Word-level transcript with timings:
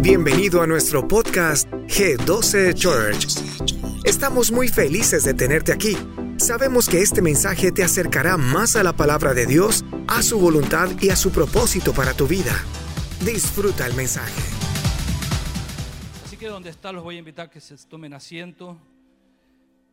Bienvenido 0.00 0.62
a 0.62 0.66
nuestro 0.66 1.06
podcast 1.06 1.68
G12 1.68 2.74
Church. 2.74 3.26
Estamos 4.04 4.50
muy 4.50 4.68
felices 4.68 5.22
de 5.22 5.34
tenerte 5.34 5.72
aquí. 5.72 5.96
Sabemos 6.38 6.88
que 6.88 7.00
este 7.00 7.22
mensaje 7.22 7.70
te 7.70 7.84
acercará 7.84 8.36
más 8.36 8.74
a 8.74 8.82
la 8.82 8.94
palabra 8.94 9.32
de 9.32 9.46
Dios, 9.46 9.84
a 10.08 10.22
su 10.22 10.40
voluntad 10.40 10.88
y 11.00 11.10
a 11.10 11.16
su 11.16 11.30
propósito 11.30 11.92
para 11.92 12.14
tu 12.14 12.26
vida. 12.26 12.52
Disfruta 13.24 13.86
el 13.86 13.94
mensaje. 13.94 14.42
Así 16.24 16.36
que 16.36 16.48
donde 16.48 16.70
está 16.70 16.90
los 16.90 17.04
voy 17.04 17.16
a 17.16 17.18
invitar 17.20 17.48
que 17.48 17.60
se 17.60 17.76
tomen 17.86 18.12
asiento. 18.12 18.76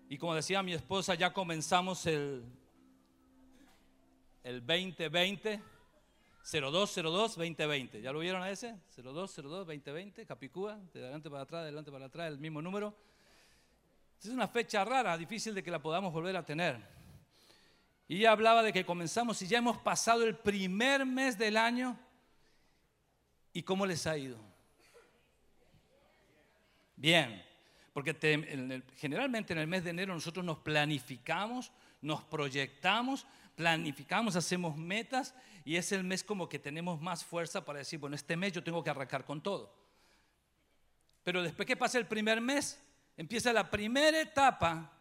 Y 0.09 0.17
como 0.17 0.33
decía 0.33 0.63
mi 0.63 0.73
esposa, 0.73 1.13
ya 1.13 1.33
comenzamos 1.33 2.07
el, 2.07 2.43
el 4.43 4.65
2020, 4.65 5.61
0202-2020. 6.45 8.01
¿Ya 8.01 8.11
lo 8.11 8.19
vieron 8.19 8.41
a 8.43 8.51
ese? 8.51 8.75
0202-2020, 8.97 10.25
Capicúa, 10.27 10.79
de 10.93 11.01
adelante 11.01 11.29
para 11.29 11.43
atrás, 11.43 11.61
de 11.61 11.67
adelante 11.67 11.91
para 11.91 12.05
atrás, 12.05 12.27
el 12.27 12.37
mismo 12.37 12.61
número. 12.61 12.95
Es 14.21 14.29
una 14.29 14.47
fecha 14.47 14.85
rara, 14.85 15.17
difícil 15.17 15.55
de 15.55 15.63
que 15.63 15.71
la 15.71 15.81
podamos 15.81 16.13
volver 16.13 16.35
a 16.35 16.45
tener. 16.45 16.79
Y 18.07 18.17
ella 18.17 18.31
hablaba 18.31 18.61
de 18.61 18.71
que 18.71 18.85
comenzamos 18.85 19.41
y 19.41 19.47
ya 19.47 19.57
hemos 19.57 19.79
pasado 19.79 20.23
el 20.23 20.35
primer 20.35 21.05
mes 21.05 21.37
del 21.37 21.57
año. 21.57 21.97
¿Y 23.51 23.63
cómo 23.63 23.85
les 23.85 24.05
ha 24.05 24.15
ido? 24.15 24.37
Bien, 26.95 27.43
porque 27.93 28.13
generalmente 28.97 29.53
en 29.53 29.59
el 29.59 29.67
mes 29.67 29.83
de 29.83 29.89
enero 29.89 30.13
nosotros 30.13 30.45
nos 30.45 30.59
planificamos, 30.59 31.71
nos 32.01 32.23
proyectamos, 32.23 33.25
planificamos, 33.55 34.35
hacemos 34.35 34.77
metas 34.77 35.33
y 35.65 35.75
es 35.75 35.91
el 35.91 36.03
mes 36.03 36.23
como 36.23 36.47
que 36.47 36.59
tenemos 36.59 37.01
más 37.01 37.25
fuerza 37.25 37.65
para 37.65 37.79
decir, 37.79 37.99
bueno, 37.99 38.15
este 38.15 38.37
mes 38.37 38.53
yo 38.53 38.63
tengo 38.63 38.83
que 38.83 38.91
arrancar 38.91 39.25
con 39.25 39.41
todo. 39.41 39.75
Pero 41.23 41.41
después 41.41 41.65
que 41.65 41.75
pasa 41.75 41.97
el 41.97 42.05
primer 42.05 42.39
mes, 42.39 42.79
empieza 43.17 43.51
la 43.51 43.69
primera 43.69 44.21
etapa 44.21 44.93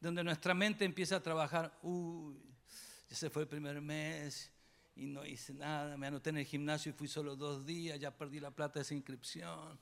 donde 0.00 0.24
nuestra 0.24 0.54
mente 0.54 0.86
empieza 0.86 1.16
a 1.16 1.22
trabajar, 1.22 1.78
uy, 1.82 2.34
ya 3.10 3.16
se 3.16 3.28
fue 3.28 3.42
el 3.42 3.48
primer 3.48 3.78
mes 3.82 4.50
y 4.94 5.04
no 5.04 5.26
hice 5.26 5.52
nada, 5.52 5.98
me 5.98 6.06
anoté 6.06 6.30
en 6.30 6.38
el 6.38 6.46
gimnasio 6.46 6.90
y 6.90 6.92
fui 6.94 7.08
solo 7.08 7.36
dos 7.36 7.66
días, 7.66 8.00
ya 8.00 8.10
perdí 8.10 8.40
la 8.40 8.50
plata 8.50 8.78
de 8.78 8.82
esa 8.82 8.94
inscripción. 8.94 9.78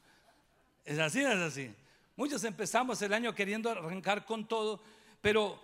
Es 0.84 0.98
así, 0.98 1.20
es 1.20 1.28
así. 1.28 1.72
Muchos 2.16 2.42
empezamos 2.42 3.00
el 3.02 3.12
año 3.12 3.32
queriendo 3.32 3.70
arrancar 3.70 4.24
con 4.24 4.48
todo, 4.48 4.82
pero 5.20 5.62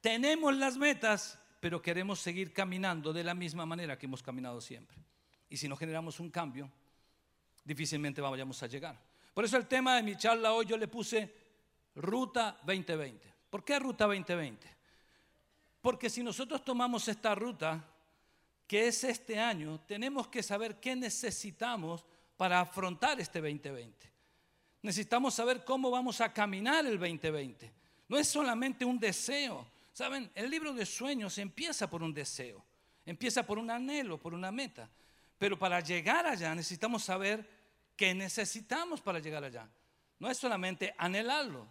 tenemos 0.00 0.56
las 0.56 0.76
metas, 0.76 1.38
pero 1.62 1.80
queremos 1.80 2.18
seguir 2.18 2.52
caminando 2.52 3.12
de 3.12 3.22
la 3.22 3.34
misma 3.34 3.64
manera 3.64 3.96
que 3.96 4.06
hemos 4.06 4.20
caminado 4.20 4.60
siempre. 4.60 4.98
Y 5.48 5.56
si 5.56 5.68
no 5.68 5.76
generamos 5.76 6.18
un 6.18 6.28
cambio, 6.28 6.68
difícilmente 7.62 8.20
vayamos 8.20 8.60
a 8.64 8.66
llegar. 8.66 9.00
Por 9.32 9.44
eso 9.44 9.56
el 9.56 9.68
tema 9.68 9.94
de 9.94 10.02
mi 10.02 10.16
charla 10.16 10.54
hoy 10.54 10.66
yo 10.66 10.76
le 10.76 10.88
puse 10.88 11.32
Ruta 11.94 12.58
2020. 12.66 13.32
¿Por 13.48 13.64
qué 13.64 13.78
Ruta 13.78 14.06
2020? 14.06 14.68
Porque 15.80 16.10
si 16.10 16.24
nosotros 16.24 16.64
tomamos 16.64 17.06
esta 17.06 17.32
ruta, 17.32 17.88
que 18.66 18.88
es 18.88 19.04
este 19.04 19.38
año, 19.38 19.78
tenemos 19.86 20.26
que 20.26 20.42
saber 20.42 20.80
qué 20.80 20.96
necesitamos 20.96 22.04
para 22.36 22.58
afrontar 22.58 23.20
este 23.20 23.40
2020. 23.40 24.10
Necesitamos 24.82 25.32
saber 25.34 25.64
cómo 25.64 25.92
vamos 25.92 26.20
a 26.22 26.32
caminar 26.32 26.84
el 26.86 26.98
2020. 26.98 27.72
No 28.08 28.18
es 28.18 28.26
solamente 28.26 28.84
un 28.84 28.98
deseo, 28.98 29.64
Saben, 29.92 30.30
el 30.34 30.50
libro 30.50 30.72
de 30.72 30.86
sueños 30.86 31.36
empieza 31.38 31.88
por 31.88 32.02
un 32.02 32.14
deseo, 32.14 32.64
empieza 33.04 33.44
por 33.44 33.58
un 33.58 33.70
anhelo, 33.70 34.18
por 34.18 34.32
una 34.34 34.50
meta. 34.50 34.88
Pero 35.38 35.58
para 35.58 35.80
llegar 35.80 36.26
allá 36.26 36.54
necesitamos 36.54 37.04
saber 37.04 37.48
qué 37.96 38.14
necesitamos 38.14 39.00
para 39.00 39.18
llegar 39.18 39.44
allá. 39.44 39.68
No 40.18 40.30
es 40.30 40.38
solamente 40.38 40.94
anhelarlo, 40.96 41.68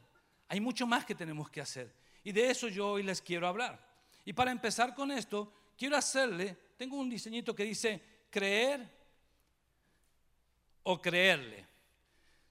hay 0.47 0.59
mucho 0.59 0.85
más 0.85 1.05
que 1.05 1.15
tenemos 1.15 1.49
que 1.49 1.61
hacer. 1.61 1.93
Y 2.23 2.31
de 2.31 2.51
eso 2.51 2.67
yo 2.67 2.91
hoy 2.91 3.03
les 3.03 3.21
quiero 3.21 3.47
hablar. 3.47 3.91
Y 4.25 4.33
para 4.33 4.51
empezar 4.51 4.93
con 4.93 5.11
esto, 5.11 5.51
quiero 5.77 5.97
hacerle, 5.97 6.57
tengo 6.77 6.97
un 6.97 7.09
diseñito 7.09 7.55
que 7.55 7.63
dice 7.63 8.01
creer 8.29 8.87
o 10.83 11.01
creerle. 11.01 11.65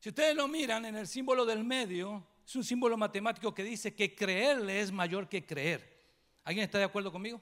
Si 0.01 0.09
ustedes 0.09 0.35
lo 0.35 0.49
miran 0.49 0.87
en 0.87 0.97
el 0.97 1.07
símbolo 1.07 1.45
del 1.45 1.63
medio, 1.63 2.27
es 2.51 2.57
un 2.57 2.65
símbolo 2.65 2.97
matemático 2.97 3.55
que 3.55 3.63
dice 3.63 3.95
que 3.95 4.13
creerle 4.13 4.81
es 4.81 4.91
mayor 4.91 5.29
que 5.29 5.47
creer. 5.47 5.89
¿Alguien 6.43 6.65
está 6.65 6.79
de 6.79 6.85
acuerdo 6.85 7.13
conmigo? 7.13 7.41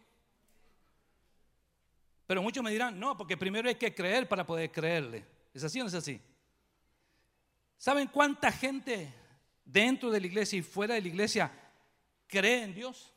Pero 2.27 2.43
muchos 2.43 2.63
me 2.63 2.71
dirán, 2.71 3.01
no, 3.01 3.17
porque 3.17 3.35
primero 3.35 3.71
hay 3.71 3.77
que 3.77 3.95
creer 3.95 4.29
para 4.29 4.45
poder 4.45 4.71
creerle. 4.71 5.25
¿Es 5.55 5.65
así 5.65 5.81
o 5.81 5.85
no 5.85 5.89
es 5.89 5.95
así? 5.95 6.21
¿Saben 7.79 8.09
cuánta 8.09 8.53
gente 8.53 9.11
dentro 9.65 10.11
de 10.11 10.21
la 10.21 10.27
iglesia 10.27 10.59
y 10.59 10.63
fuera 10.63 10.93
de 10.93 11.01
la 11.01 11.09
iglesia 11.09 11.51
cree 12.27 12.65
en 12.65 12.75
Dios? 12.75 13.11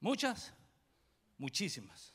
¿Muchas? 0.00 0.52
Muchísimas. 1.38 2.14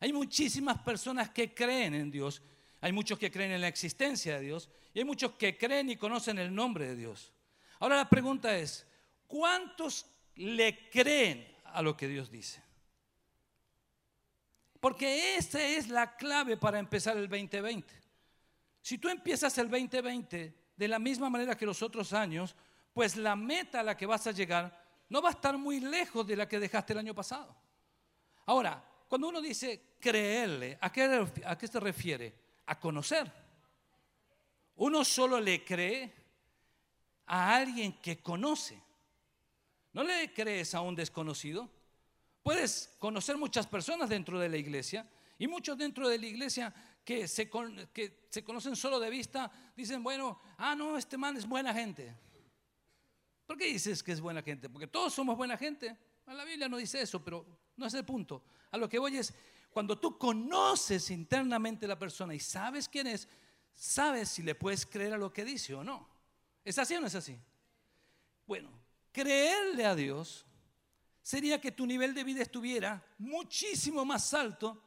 Hay 0.00 0.14
muchísimas 0.14 0.78
personas 0.78 1.28
que 1.28 1.52
creen 1.52 1.92
en 1.92 2.10
Dios. 2.10 2.40
Hay 2.80 2.92
muchos 2.92 3.18
que 3.18 3.30
creen 3.30 3.50
en 3.50 3.60
la 3.60 3.68
existencia 3.68 4.38
de 4.38 4.46
Dios. 4.46 4.70
Y 4.94 5.00
hay 5.00 5.04
muchos 5.04 5.32
que 5.32 5.58
creen 5.58 5.90
y 5.90 5.96
conocen 5.96 6.38
el 6.38 6.54
nombre 6.54 6.88
de 6.88 6.96
Dios. 6.96 7.34
Ahora 7.80 7.96
la 7.96 8.08
pregunta 8.08 8.56
es, 8.56 8.86
¿cuántos 9.26 10.06
le 10.36 10.88
creen 10.90 11.56
a 11.64 11.82
lo 11.82 11.96
que 11.96 12.06
Dios 12.06 12.30
dice? 12.30 12.62
Porque 14.78 15.36
esa 15.36 15.62
es 15.62 15.88
la 15.88 16.16
clave 16.16 16.56
para 16.56 16.78
empezar 16.78 17.16
el 17.16 17.28
2020. 17.28 17.92
Si 18.82 18.98
tú 18.98 19.08
empiezas 19.08 19.56
el 19.58 19.70
2020 19.70 20.54
de 20.76 20.88
la 20.88 20.98
misma 20.98 21.28
manera 21.28 21.56
que 21.56 21.66
los 21.66 21.82
otros 21.82 22.12
años, 22.12 22.54
pues 22.92 23.16
la 23.16 23.34
meta 23.34 23.80
a 23.80 23.82
la 23.82 23.96
que 23.96 24.06
vas 24.06 24.26
a 24.26 24.32
llegar 24.32 24.78
no 25.08 25.22
va 25.22 25.30
a 25.30 25.32
estar 25.32 25.56
muy 25.56 25.80
lejos 25.80 26.26
de 26.26 26.36
la 26.36 26.46
que 26.46 26.60
dejaste 26.60 26.92
el 26.92 27.00
año 27.00 27.14
pasado. 27.14 27.56
Ahora, 28.46 28.82
cuando 29.08 29.28
uno 29.28 29.40
dice 29.40 29.96
creerle, 29.98 30.78
¿a 30.80 30.92
qué, 30.92 31.26
a 31.44 31.56
qué 31.56 31.66
se 31.66 31.80
refiere? 31.80 32.34
A 32.66 32.78
conocer. 32.78 33.30
Uno 34.76 35.04
solo 35.04 35.40
le 35.40 35.64
cree 35.64 36.19
a 37.32 37.54
alguien 37.54 37.92
que 37.92 38.20
conoce. 38.20 38.82
No 39.92 40.02
le 40.02 40.32
crees 40.32 40.74
a 40.74 40.80
un 40.80 40.96
desconocido. 40.96 41.70
Puedes 42.42 42.96
conocer 42.98 43.36
muchas 43.36 43.68
personas 43.68 44.08
dentro 44.08 44.40
de 44.40 44.48
la 44.48 44.56
iglesia 44.56 45.08
y 45.38 45.46
muchos 45.46 45.78
dentro 45.78 46.08
de 46.08 46.18
la 46.18 46.26
iglesia 46.26 46.74
que 47.04 47.28
se, 47.28 47.48
que 47.92 48.26
se 48.28 48.42
conocen 48.42 48.74
solo 48.74 48.98
de 48.98 49.10
vista 49.10 49.48
dicen, 49.76 50.02
bueno, 50.02 50.40
ah, 50.58 50.74
no, 50.74 50.98
este 50.98 51.16
man 51.16 51.36
es 51.36 51.46
buena 51.46 51.72
gente. 51.72 52.12
¿Por 53.46 53.56
qué 53.56 53.66
dices 53.66 54.02
que 54.02 54.10
es 54.10 54.20
buena 54.20 54.42
gente? 54.42 54.68
Porque 54.68 54.88
todos 54.88 55.14
somos 55.14 55.36
buena 55.36 55.56
gente. 55.56 55.96
La 56.26 56.44
Biblia 56.44 56.68
no 56.68 56.78
dice 56.78 57.00
eso, 57.00 57.22
pero 57.22 57.46
no 57.76 57.86
es 57.86 57.94
el 57.94 58.04
punto. 58.04 58.42
A 58.72 58.76
lo 58.76 58.88
que 58.88 58.98
voy 58.98 59.16
es, 59.16 59.32
cuando 59.70 59.96
tú 59.96 60.18
conoces 60.18 61.12
internamente 61.12 61.86
a 61.86 61.90
la 61.90 61.98
persona 61.98 62.34
y 62.34 62.40
sabes 62.40 62.88
quién 62.88 63.06
es, 63.06 63.28
sabes 63.72 64.30
si 64.30 64.42
le 64.42 64.56
puedes 64.56 64.84
creer 64.84 65.14
a 65.14 65.18
lo 65.18 65.32
que 65.32 65.44
dice 65.44 65.74
o 65.74 65.84
no. 65.84 66.19
¿Es 66.64 66.78
así 66.78 66.94
o 66.94 67.00
no 67.00 67.06
es 67.06 67.14
así? 67.14 67.38
Bueno, 68.46 68.70
creerle 69.12 69.86
a 69.86 69.94
Dios 69.94 70.46
sería 71.22 71.60
que 71.60 71.72
tu 71.72 71.86
nivel 71.86 72.14
de 72.14 72.24
vida 72.24 72.42
estuviera 72.42 73.04
muchísimo 73.18 74.04
más 74.04 74.34
alto 74.34 74.82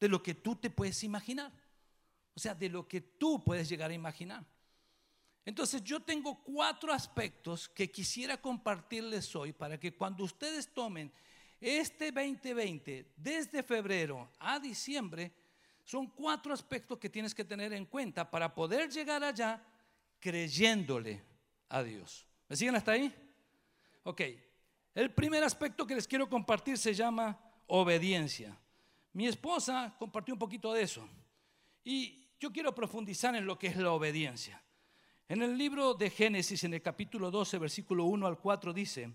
de 0.00 0.08
lo 0.08 0.22
que 0.22 0.34
tú 0.34 0.56
te 0.56 0.70
puedes 0.70 1.02
imaginar. 1.04 1.52
O 2.34 2.40
sea, 2.40 2.54
de 2.54 2.68
lo 2.68 2.88
que 2.88 3.00
tú 3.00 3.42
puedes 3.44 3.68
llegar 3.68 3.90
a 3.90 3.94
imaginar. 3.94 4.44
Entonces 5.44 5.82
yo 5.82 6.00
tengo 6.00 6.42
cuatro 6.42 6.92
aspectos 6.92 7.68
que 7.68 7.90
quisiera 7.90 8.40
compartirles 8.40 9.34
hoy 9.34 9.52
para 9.52 9.78
que 9.78 9.94
cuando 9.94 10.24
ustedes 10.24 10.72
tomen 10.72 11.12
este 11.60 12.10
2020 12.10 13.12
desde 13.16 13.62
febrero 13.62 14.30
a 14.38 14.58
diciembre, 14.58 15.32
son 15.84 16.06
cuatro 16.08 16.54
aspectos 16.54 16.98
que 16.98 17.10
tienes 17.10 17.34
que 17.34 17.44
tener 17.44 17.72
en 17.72 17.86
cuenta 17.86 18.30
para 18.30 18.54
poder 18.54 18.88
llegar 18.90 19.22
allá 19.24 19.62
creyéndole 20.22 21.20
a 21.68 21.82
Dios. 21.82 22.24
¿Me 22.48 22.56
siguen 22.56 22.76
hasta 22.76 22.92
ahí? 22.92 23.12
Ok. 24.04 24.22
El 24.94 25.12
primer 25.12 25.42
aspecto 25.42 25.84
que 25.84 25.96
les 25.96 26.06
quiero 26.06 26.28
compartir 26.28 26.78
se 26.78 26.94
llama 26.94 27.38
obediencia. 27.66 28.56
Mi 29.14 29.26
esposa 29.26 29.94
compartió 29.98 30.34
un 30.34 30.38
poquito 30.38 30.72
de 30.72 30.82
eso. 30.82 31.06
Y 31.82 32.30
yo 32.38 32.52
quiero 32.52 32.72
profundizar 32.72 33.34
en 33.34 33.44
lo 33.44 33.58
que 33.58 33.66
es 33.66 33.76
la 33.76 33.90
obediencia. 33.90 34.62
En 35.28 35.42
el 35.42 35.58
libro 35.58 35.94
de 35.94 36.08
Génesis, 36.08 36.62
en 36.62 36.74
el 36.74 36.82
capítulo 36.82 37.30
12, 37.30 37.58
versículo 37.58 38.04
1 38.04 38.26
al 38.26 38.38
4, 38.38 38.72
dice, 38.72 39.12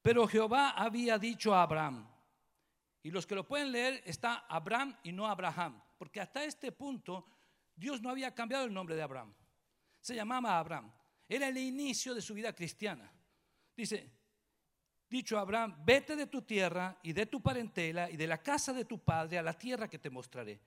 pero 0.00 0.26
Jehová 0.26 0.70
había 0.70 1.18
dicho 1.18 1.54
a 1.54 1.62
Abraham, 1.62 2.08
y 3.02 3.10
los 3.10 3.26
que 3.26 3.34
lo 3.34 3.46
pueden 3.46 3.72
leer 3.72 4.02
está 4.06 4.46
Abraham 4.48 4.96
y 5.02 5.12
no 5.12 5.26
Abraham, 5.26 5.82
porque 5.98 6.20
hasta 6.20 6.44
este 6.44 6.72
punto 6.72 7.26
Dios 7.74 8.00
no 8.00 8.08
había 8.08 8.34
cambiado 8.34 8.64
el 8.64 8.72
nombre 8.72 8.94
de 8.94 9.02
Abraham 9.02 9.34
se 10.04 10.14
llamaba 10.14 10.58
Abraham. 10.58 10.92
Era 11.26 11.48
el 11.48 11.56
inicio 11.56 12.14
de 12.14 12.20
su 12.20 12.34
vida 12.34 12.52
cristiana. 12.52 13.10
Dice, 13.74 14.12
dicho 15.08 15.38
Abraham, 15.38 15.82
vete 15.82 16.14
de 16.14 16.26
tu 16.26 16.42
tierra 16.42 16.98
y 17.02 17.14
de 17.14 17.24
tu 17.24 17.40
parentela 17.40 18.10
y 18.10 18.18
de 18.18 18.26
la 18.26 18.42
casa 18.42 18.74
de 18.74 18.84
tu 18.84 18.98
padre 18.98 19.38
a 19.38 19.42
la 19.42 19.56
tierra 19.56 19.88
que 19.88 19.98
te 19.98 20.10
mostraré. 20.10 20.60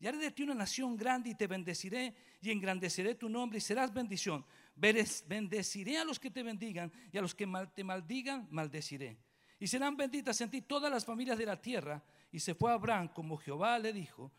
Y 0.00 0.06
haré 0.06 0.16
de 0.16 0.30
ti 0.30 0.42
una 0.42 0.54
nación 0.54 0.96
grande 0.96 1.28
y 1.28 1.34
te 1.34 1.46
bendeciré 1.46 2.14
y 2.40 2.50
engrandeceré 2.50 3.14
tu 3.14 3.28
nombre 3.28 3.58
y 3.58 3.60
serás 3.60 3.92
bendición. 3.92 4.42
Bendeciré 4.74 5.98
a 5.98 6.04
los 6.06 6.18
que 6.18 6.30
te 6.30 6.42
bendigan 6.42 6.90
y 7.12 7.18
a 7.18 7.20
los 7.20 7.34
que 7.34 7.46
te 7.74 7.84
maldigan, 7.84 8.48
maldeciré. 8.50 9.18
Y 9.58 9.66
serán 9.66 9.98
benditas 9.98 10.40
en 10.40 10.48
ti 10.48 10.62
todas 10.62 10.90
las 10.90 11.04
familias 11.04 11.36
de 11.36 11.44
la 11.44 11.60
tierra. 11.60 12.02
Y 12.32 12.40
se 12.40 12.54
fue 12.54 12.72
Abraham 12.72 13.08
como 13.08 13.36
Jehová 13.36 13.78
le 13.78 13.92
dijo. 13.92 14.32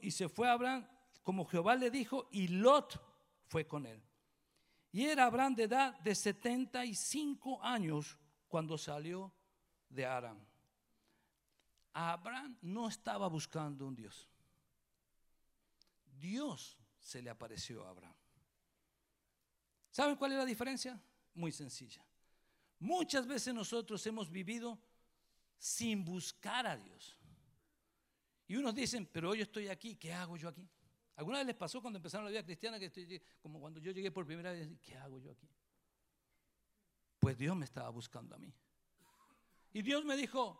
y 0.00 0.12
se 0.12 0.30
fue 0.30 0.48
Abraham 0.48 0.86
como 1.22 1.44
Jehová 1.44 1.76
le 1.76 1.90
dijo 1.90 2.30
y 2.32 2.48
Lot 2.48 3.09
fue 3.50 3.66
con 3.66 3.84
él. 3.84 4.00
Y 4.92 5.04
era 5.04 5.26
Abraham 5.26 5.56
de 5.56 5.64
edad 5.64 5.98
de 5.98 6.14
75 6.14 7.62
años 7.62 8.16
cuando 8.48 8.78
salió 8.78 9.32
de 9.88 10.06
Aram. 10.06 10.38
Abraham 11.92 12.56
no 12.62 12.88
estaba 12.88 13.28
buscando 13.28 13.86
un 13.86 13.96
Dios. 13.96 14.28
Dios 16.20 16.78
se 17.00 17.20
le 17.20 17.28
apareció 17.28 17.84
a 17.84 17.90
Abraham. 17.90 18.14
¿Saben 19.90 20.14
cuál 20.14 20.32
es 20.32 20.38
la 20.38 20.44
diferencia? 20.44 21.00
Muy 21.34 21.50
sencilla. 21.50 22.04
Muchas 22.78 23.26
veces 23.26 23.52
nosotros 23.52 24.06
hemos 24.06 24.30
vivido 24.30 24.78
sin 25.58 26.04
buscar 26.04 26.68
a 26.68 26.76
Dios. 26.76 27.18
Y 28.46 28.56
unos 28.56 28.76
dicen, 28.76 29.08
pero 29.12 29.30
hoy 29.30 29.40
estoy 29.40 29.66
aquí, 29.66 29.96
¿qué 29.96 30.12
hago 30.12 30.36
yo 30.36 30.48
aquí? 30.48 30.68
¿Alguna 31.20 31.36
vez 31.36 31.48
les 31.48 31.56
pasó 31.56 31.82
cuando 31.82 31.98
empezaron 31.98 32.24
la 32.24 32.30
vida 32.30 32.42
cristiana 32.42 32.78
que 32.78 32.86
estoy, 32.86 33.20
como 33.42 33.60
cuando 33.60 33.78
yo 33.78 33.92
llegué 33.92 34.10
por 34.10 34.24
primera 34.24 34.52
vez, 34.52 34.70
¿qué 34.80 34.96
hago 34.96 35.18
yo 35.18 35.30
aquí? 35.30 35.46
Pues 37.18 37.36
Dios 37.36 37.54
me 37.54 37.66
estaba 37.66 37.90
buscando 37.90 38.34
a 38.34 38.38
mí. 38.38 38.50
Y 39.74 39.82
Dios 39.82 40.02
me 40.06 40.16
dijo, 40.16 40.58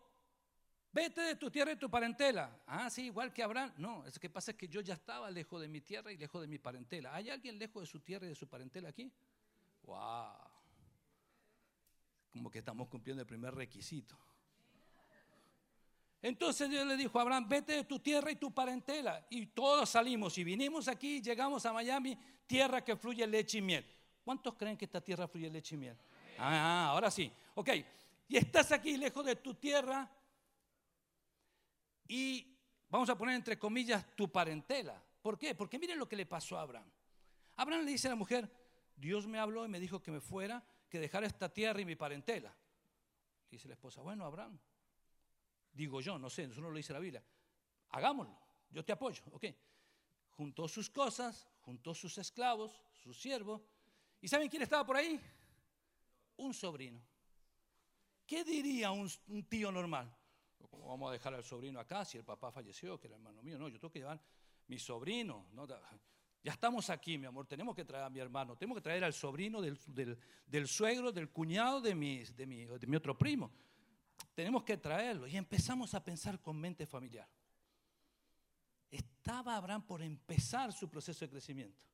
vete 0.92 1.22
de 1.22 1.36
tu 1.36 1.50
tierra 1.50 1.72
y 1.72 1.76
tu 1.76 1.88
parentela. 1.88 2.62
Ah, 2.66 2.90
sí, 2.90 3.06
igual 3.06 3.32
que 3.32 3.42
Abraham. 3.42 3.72
No, 3.78 4.04
es 4.04 4.18
que 4.18 4.28
pasa 4.28 4.52
que 4.52 4.68
yo 4.68 4.82
ya 4.82 4.92
estaba 4.92 5.30
lejos 5.30 5.62
de 5.62 5.68
mi 5.68 5.80
tierra 5.80 6.12
y 6.12 6.18
lejos 6.18 6.42
de 6.42 6.46
mi 6.46 6.58
parentela. 6.58 7.14
¿Hay 7.14 7.30
alguien 7.30 7.58
lejos 7.58 7.84
de 7.84 7.86
su 7.86 8.00
tierra 8.00 8.26
y 8.26 8.28
de 8.28 8.34
su 8.34 8.46
parentela 8.46 8.90
aquí? 8.90 9.10
Wow. 9.84 10.34
Como 12.32 12.50
que 12.50 12.58
estamos 12.58 12.86
cumpliendo 12.88 13.22
el 13.22 13.26
primer 13.26 13.54
requisito. 13.54 14.14
Entonces 16.22 16.68
Dios 16.68 16.86
le 16.86 16.96
dijo 16.96 17.18
a 17.18 17.22
Abraham, 17.22 17.48
vete 17.48 17.72
de 17.72 17.84
tu 17.84 17.98
tierra 17.98 18.30
y 18.30 18.36
tu 18.36 18.52
parentela. 18.52 19.26
Y 19.30 19.46
todos 19.46 19.88
salimos 19.88 20.36
y 20.36 20.44
vinimos 20.44 20.88
aquí, 20.88 21.22
llegamos 21.22 21.64
a 21.64 21.72
Miami, 21.72 22.16
tierra 22.46 22.84
que 22.84 22.96
fluye 22.96 23.26
leche 23.26 23.58
y 23.58 23.62
miel. 23.62 23.86
¿Cuántos 24.22 24.54
creen 24.54 24.76
que 24.76 24.84
esta 24.84 25.00
tierra 25.00 25.26
fluye 25.26 25.48
leche 25.48 25.74
y 25.74 25.78
miel? 25.78 25.96
Ah, 26.38 26.88
ahora 26.88 27.10
sí. 27.10 27.32
Ok. 27.54 27.70
Y 28.28 28.36
estás 28.36 28.70
aquí 28.72 28.96
lejos 28.96 29.24
de 29.24 29.36
tu 29.36 29.54
tierra 29.54 30.08
y 32.06 32.56
vamos 32.88 33.08
a 33.08 33.16
poner 33.16 33.34
entre 33.34 33.58
comillas 33.58 34.04
tu 34.14 34.30
parentela. 34.30 35.02
¿Por 35.22 35.38
qué? 35.38 35.54
Porque 35.54 35.78
miren 35.78 35.98
lo 35.98 36.08
que 36.08 36.16
le 36.16 36.26
pasó 36.26 36.58
a 36.58 36.62
Abraham. 36.62 36.90
Abraham 37.56 37.84
le 37.84 37.92
dice 37.92 38.08
a 38.08 38.10
la 38.10 38.16
mujer, 38.16 38.50
Dios 38.94 39.26
me 39.26 39.38
habló 39.38 39.64
y 39.64 39.68
me 39.68 39.80
dijo 39.80 40.02
que 40.02 40.10
me 40.10 40.20
fuera, 40.20 40.62
que 40.88 40.98
dejara 40.98 41.26
esta 41.26 41.48
tierra 41.48 41.80
y 41.80 41.84
mi 41.84 41.96
parentela. 41.96 42.54
Dice 43.50 43.68
la 43.68 43.74
esposa, 43.74 44.00
bueno, 44.02 44.24
Abraham, 44.24 44.58
Digo 45.72 46.00
yo, 46.00 46.18
no 46.18 46.28
sé, 46.28 46.44
eso 46.44 46.60
no 46.60 46.70
lo 46.70 46.76
dice 46.76 46.92
la 46.92 46.98
Biblia. 46.98 47.22
Hagámoslo, 47.90 48.36
yo 48.70 48.84
te 48.84 48.92
apoyo, 48.92 49.22
ok. 49.32 49.46
Juntó 50.30 50.68
sus 50.68 50.90
cosas, 50.90 51.46
juntó 51.60 51.94
sus 51.94 52.16
esclavos, 52.18 52.82
sus 52.92 53.20
siervos. 53.20 53.62
¿Y 54.20 54.28
saben 54.28 54.48
quién 54.48 54.62
estaba 54.62 54.84
por 54.84 54.96
ahí? 54.96 55.20
Un 56.36 56.54
sobrino. 56.54 57.00
¿Qué 58.26 58.44
diría 58.44 58.90
un, 58.90 59.10
tío 59.48 59.72
normal? 59.72 60.14
¿Cómo 60.70 60.88
vamos 60.88 61.10
a 61.10 61.12
dejar 61.12 61.34
al 61.34 61.42
sobrino 61.42 61.80
acá 61.80 62.04
si 62.04 62.18
el 62.18 62.24
papá 62.24 62.52
falleció, 62.52 62.98
que 62.98 63.08
era 63.08 63.16
hermano 63.16 63.42
mío? 63.42 63.58
No, 63.58 63.68
yo 63.68 63.78
tengo 63.78 63.92
que 63.92 63.98
llevar 63.98 64.20
mi 64.68 64.78
sobrino. 64.78 65.46
Ya 66.42 66.52
estamos 66.52 66.88
aquí, 66.90 67.18
mi 67.18 67.26
amor, 67.26 67.46
tenemos 67.46 67.74
que 67.74 67.84
traer 67.84 68.04
a 68.04 68.10
mi 68.10 68.20
hermano, 68.20 68.56
tenemos 68.56 68.76
que 68.76 68.82
traer 68.82 69.04
al 69.04 69.12
sobrino 69.12 69.60
del, 69.60 69.78
del, 70.46 70.68
suegro, 70.68 71.12
del 71.12 71.30
cuñado 71.30 71.80
de 71.80 71.90
de, 71.90 71.94
mi, 71.96 72.24
de 72.64 72.86
mi 72.86 72.96
otro 72.96 73.18
primo 73.18 73.50
tenemos 74.34 74.62
que 74.64 74.76
traerlo. 74.76 75.26
Y 75.26 75.36
empezamos 75.36 75.94
a 75.94 76.02
pensar 76.02 76.40
con 76.40 76.58
mente 76.58 76.86
familiar. 76.86 77.28
Estaba 78.90 79.56
Abraham 79.56 79.86
por 79.86 80.02
empezar 80.02 80.72
su 80.72 80.88
proceso 80.88 81.24
de 81.24 81.30
crecimiento. 81.30 81.84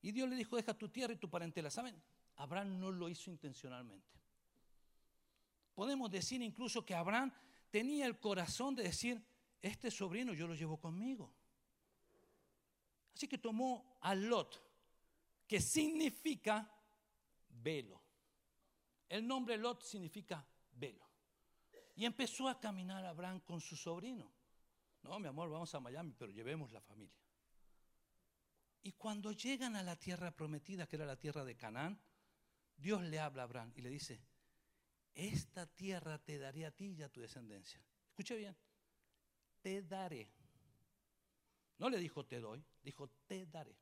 Y 0.00 0.12
Dios 0.12 0.28
le 0.28 0.36
dijo, 0.36 0.56
deja 0.56 0.74
tu 0.74 0.88
tierra 0.88 1.12
y 1.12 1.16
tu 1.16 1.28
parentela. 1.28 1.70
¿Saben? 1.70 2.00
Abraham 2.36 2.78
no 2.78 2.90
lo 2.90 3.08
hizo 3.08 3.30
intencionalmente. 3.30 4.18
Podemos 5.74 6.10
decir 6.10 6.42
incluso 6.42 6.84
que 6.84 6.94
Abraham 6.94 7.32
tenía 7.70 8.06
el 8.06 8.18
corazón 8.18 8.74
de 8.74 8.84
decir, 8.84 9.22
este 9.60 9.90
sobrino 9.90 10.32
yo 10.32 10.46
lo 10.46 10.54
llevo 10.54 10.78
conmigo. 10.80 11.32
Así 13.14 13.26
que 13.26 13.38
tomó 13.38 13.98
a 14.00 14.14
Lot, 14.14 14.62
que 15.46 15.60
significa 15.60 16.72
velo. 17.48 18.00
El 19.08 19.26
nombre 19.26 19.56
Lot 19.56 19.82
significa 19.82 20.46
velo. 20.72 21.07
Y 21.98 22.04
empezó 22.04 22.48
a 22.48 22.60
caminar 22.60 23.04
Abraham 23.04 23.40
con 23.40 23.60
su 23.60 23.74
sobrino. 23.74 24.30
No, 25.02 25.18
mi 25.18 25.26
amor, 25.26 25.50
vamos 25.50 25.74
a 25.74 25.80
Miami, 25.80 26.14
pero 26.16 26.30
llevemos 26.30 26.70
la 26.70 26.80
familia. 26.80 27.18
Y 28.84 28.92
cuando 28.92 29.32
llegan 29.32 29.74
a 29.74 29.82
la 29.82 29.96
tierra 29.96 30.30
prometida, 30.30 30.86
que 30.86 30.94
era 30.94 31.04
la 31.04 31.18
tierra 31.18 31.44
de 31.44 31.56
Canaán, 31.56 32.00
Dios 32.76 33.02
le 33.02 33.18
habla 33.18 33.42
a 33.42 33.46
Abraham 33.46 33.72
y 33.74 33.80
le 33.80 33.90
dice, 33.90 34.22
esta 35.12 35.66
tierra 35.66 36.18
te 36.18 36.38
daré 36.38 36.66
a 36.66 36.70
ti 36.70 36.94
y 36.96 37.02
a 37.02 37.08
tu 37.08 37.20
descendencia. 37.20 37.82
Escuche 38.10 38.36
bien, 38.36 38.56
te 39.60 39.82
daré. 39.82 40.30
No 41.78 41.90
le 41.90 41.98
dijo 41.98 42.24
te 42.24 42.38
doy, 42.38 42.64
dijo 42.80 43.10
te 43.26 43.44
daré. 43.46 43.76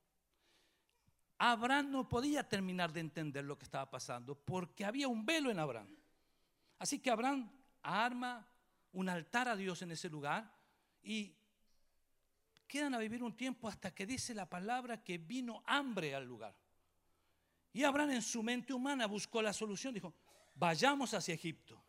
Abraham 1.37 1.91
no 1.91 2.09
podía 2.09 2.49
terminar 2.49 2.95
de 2.95 3.01
entender 3.01 3.45
lo 3.45 3.59
que 3.59 3.67
estaba 3.67 3.91
pasando 3.91 4.35
porque 4.35 4.87
había 4.87 5.07
un 5.07 5.27
velo 5.27 5.51
en 5.51 5.59
Abraham. 5.59 5.95
Así 6.79 6.99
que 6.99 7.11
Abraham 7.11 7.53
arma 7.87 8.47
un 8.93 9.09
altar 9.09 9.49
a 9.49 9.57
Dios 9.57 9.83
en 9.83 9.93
ese 9.93 10.09
lugar 10.09 10.51
y 11.03 11.35
quedan 12.67 12.95
a 12.95 12.99
vivir 12.99 13.23
un 13.23 13.37
tiempo 13.37 13.69
hasta 13.69 13.95
que 13.95 14.07
dice 14.07 14.35
la 14.35 14.49
palabra 14.49 15.05
que 15.05 15.19
vino 15.19 15.63
hambre 15.67 16.15
al 16.15 16.25
lugar. 16.27 16.55
Y 17.73 17.85
Abraham 17.85 18.13
en 18.13 18.23
su 18.23 18.43
mente 18.43 18.73
humana 18.73 19.07
buscó 19.07 19.43
la 19.43 19.53
solución, 19.53 19.95
dijo, 19.95 20.15
vayamos 20.55 21.15
hacia 21.15 21.35
Egipto. 21.35 21.83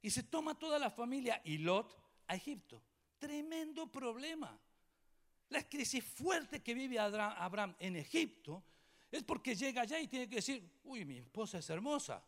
Y 0.00 0.10
se 0.10 0.22
toma 0.22 0.58
toda 0.58 0.78
la 0.78 0.90
familia 0.90 1.40
y 1.44 1.58
Lot 1.58 1.96
a 2.28 2.36
Egipto. 2.36 2.82
Tremendo 3.18 3.90
problema. 3.90 4.58
La 5.48 5.68
crisis 5.68 6.02
fuerte 6.02 6.62
que 6.62 6.72
vive 6.72 6.98
Abraham 6.98 7.74
en 7.78 7.96
Egipto 7.96 8.62
es 9.10 9.22
porque 9.24 9.54
llega 9.54 9.82
allá 9.82 10.00
y 10.00 10.08
tiene 10.08 10.28
que 10.28 10.36
decir, 10.36 10.80
uy, 10.84 11.04
mi 11.04 11.18
esposa 11.18 11.58
es 11.58 11.68
hermosa 11.68 12.22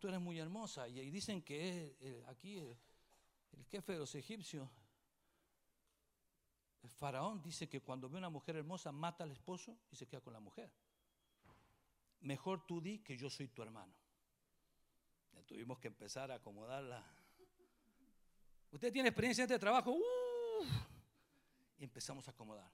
tú 0.00 0.08
eres 0.08 0.20
muy 0.20 0.38
hermosa. 0.38 0.88
Y 0.88 1.10
dicen 1.10 1.42
que 1.42 1.96
eh, 2.00 2.24
aquí 2.28 2.58
el, 2.58 2.76
jefe 3.66 3.92
de 3.92 3.98
los 3.98 4.14
egipcios, 4.14 4.68
el 6.82 6.90
faraón, 6.90 7.42
dice 7.42 7.68
que 7.68 7.80
cuando 7.80 8.08
ve 8.08 8.18
una 8.18 8.30
mujer 8.30 8.56
hermosa 8.56 8.90
mata 8.90 9.24
al 9.24 9.30
esposo 9.30 9.76
y 9.90 9.96
se 9.96 10.06
queda 10.06 10.20
con 10.20 10.32
la 10.32 10.40
mujer. 10.40 10.72
Mejor 12.20 12.66
tú 12.66 12.80
di 12.80 12.98
que 12.98 13.16
yo 13.16 13.30
soy 13.30 13.48
tu 13.48 13.62
hermano. 13.62 13.94
Ya 15.32 15.42
tuvimos 15.42 15.78
que 15.78 15.88
empezar 15.88 16.30
a 16.30 16.36
acomodarla. 16.36 17.04
Usted 18.70 18.92
tiene 18.92 19.08
experiencia 19.08 19.44
en 19.44 19.50
este 19.50 19.58
trabajo. 19.58 19.96
Y 21.78 21.84
empezamos 21.84 22.26
a 22.28 22.32
acomodar. 22.32 22.70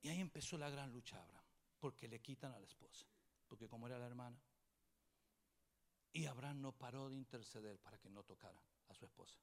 Y 0.00 0.08
ahí 0.08 0.20
empezó 0.20 0.58
la 0.58 0.70
gran 0.70 0.90
lucha, 0.92 1.20
Abraham, 1.20 1.44
porque 1.78 2.08
le 2.08 2.20
quitan 2.20 2.52
a 2.52 2.58
la 2.58 2.66
esposa, 2.66 3.06
porque 3.48 3.68
como 3.68 3.86
era 3.86 3.98
la 3.98 4.06
hermana, 4.06 4.36
y 6.12 6.26
Abraham 6.26 6.60
no 6.60 6.72
paró 6.72 7.08
de 7.08 7.16
interceder 7.16 7.78
para 7.78 7.98
que 7.98 8.10
no 8.10 8.22
tocara 8.22 8.62
a 8.88 8.94
su 8.94 9.04
esposa. 9.04 9.38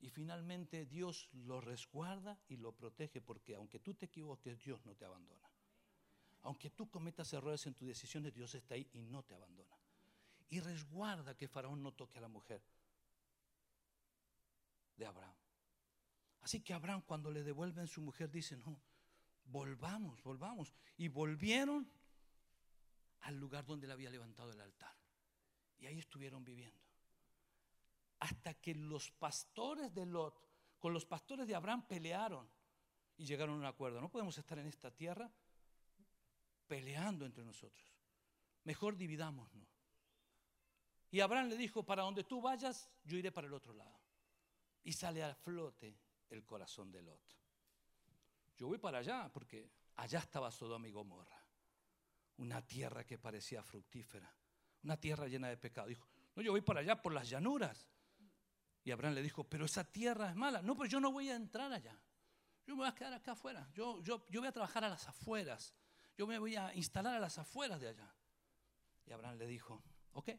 Y 0.00 0.10
finalmente 0.10 0.86
Dios 0.86 1.28
lo 1.32 1.60
resguarda 1.60 2.38
y 2.48 2.56
lo 2.56 2.72
protege 2.72 3.20
porque 3.20 3.54
aunque 3.54 3.80
tú 3.80 3.94
te 3.94 4.06
equivoques, 4.06 4.62
Dios 4.62 4.84
no 4.86 4.94
te 4.94 5.04
abandona. 5.04 5.50
Aunque 6.42 6.70
tú 6.70 6.88
cometas 6.88 7.32
errores 7.32 7.66
en 7.66 7.74
tus 7.74 7.88
decisiones, 7.88 8.32
Dios 8.32 8.54
está 8.54 8.74
ahí 8.74 8.88
y 8.92 9.02
no 9.02 9.24
te 9.24 9.34
abandona. 9.34 9.76
Y 10.50 10.60
resguarda 10.60 11.36
que 11.36 11.48
Faraón 11.48 11.82
no 11.82 11.92
toque 11.92 12.18
a 12.18 12.22
la 12.22 12.28
mujer 12.28 12.62
de 14.96 15.04
Abraham. 15.04 15.34
Así 16.40 16.60
que 16.60 16.72
Abraham 16.72 17.02
cuando 17.04 17.30
le 17.30 17.42
devuelven 17.42 17.88
su 17.88 18.00
mujer 18.00 18.30
dice, 18.30 18.56
no, 18.56 18.80
volvamos, 19.46 20.22
volvamos. 20.22 20.72
Y 20.96 21.08
volvieron 21.08 21.90
al 23.20 23.36
lugar 23.36 23.66
donde 23.66 23.86
le 23.88 23.92
había 23.92 24.10
levantado 24.10 24.52
el 24.52 24.60
altar. 24.60 24.97
Y 25.78 25.86
ahí 25.86 25.98
estuvieron 25.98 26.44
viviendo. 26.44 26.82
Hasta 28.20 28.54
que 28.54 28.74
los 28.74 29.10
pastores 29.12 29.94
de 29.94 30.06
Lot 30.06 30.48
con 30.78 30.92
los 30.92 31.04
pastores 31.04 31.46
de 31.46 31.54
Abraham 31.54 31.86
pelearon 31.86 32.48
y 33.16 33.24
llegaron 33.24 33.56
a 33.56 33.58
un 33.58 33.64
acuerdo. 33.64 34.00
No 34.00 34.10
podemos 34.10 34.36
estar 34.38 34.58
en 34.58 34.66
esta 34.66 34.90
tierra 34.90 35.30
peleando 36.66 37.26
entre 37.26 37.44
nosotros. 37.44 37.86
Mejor 38.64 38.96
dividámonos. 38.96 39.50
Y 41.10 41.20
Abraham 41.20 41.48
le 41.48 41.56
dijo, 41.56 41.84
para 41.84 42.02
donde 42.02 42.24
tú 42.24 42.40
vayas, 42.40 42.90
yo 43.04 43.16
iré 43.16 43.32
para 43.32 43.46
el 43.46 43.54
otro 43.54 43.72
lado. 43.72 43.98
Y 44.84 44.92
sale 44.92 45.22
a 45.22 45.34
flote 45.34 45.98
el 46.30 46.44
corazón 46.44 46.92
de 46.92 47.02
Lot. 47.02 47.36
Yo 48.56 48.66
voy 48.66 48.78
para 48.78 48.98
allá 48.98 49.30
porque 49.32 49.70
allá 49.96 50.18
estaba 50.18 50.50
Sodoma 50.50 50.88
y 50.88 50.90
Gomorra, 50.90 51.42
una 52.36 52.64
tierra 52.64 53.04
que 53.04 53.18
parecía 53.18 53.62
fructífera, 53.62 54.32
una 54.82 54.96
tierra 54.96 55.26
llena 55.26 55.48
de 55.48 55.56
pecado. 55.56 55.88
Dijo, 55.88 56.06
no, 56.34 56.42
yo 56.42 56.52
voy 56.52 56.60
para 56.60 56.80
allá 56.80 57.00
por 57.00 57.12
las 57.12 57.28
llanuras. 57.28 57.88
Y 58.84 58.90
Abraham 58.90 59.14
le 59.14 59.22
dijo, 59.22 59.44
pero 59.44 59.64
esa 59.66 59.84
tierra 59.84 60.30
es 60.30 60.36
mala. 60.36 60.62
No, 60.62 60.76
pero 60.76 60.88
yo 60.88 61.00
no 61.00 61.12
voy 61.12 61.28
a 61.28 61.36
entrar 61.36 61.72
allá. 61.72 61.98
Yo 62.66 62.74
me 62.74 62.82
voy 62.82 62.88
a 62.88 62.94
quedar 62.94 63.14
acá 63.14 63.32
afuera. 63.32 63.68
Yo, 63.74 64.02
yo, 64.02 64.26
yo 64.28 64.40
voy 64.40 64.48
a 64.48 64.52
trabajar 64.52 64.84
a 64.84 64.88
las 64.88 65.08
afueras. 65.08 65.74
Yo 66.16 66.26
me 66.26 66.38
voy 66.38 66.56
a 66.56 66.74
instalar 66.74 67.14
a 67.14 67.20
las 67.20 67.38
afueras 67.38 67.80
de 67.80 67.88
allá. 67.88 68.14
Y 69.06 69.12
Abraham 69.12 69.38
le 69.38 69.46
dijo, 69.46 69.82
ok, 70.12 70.30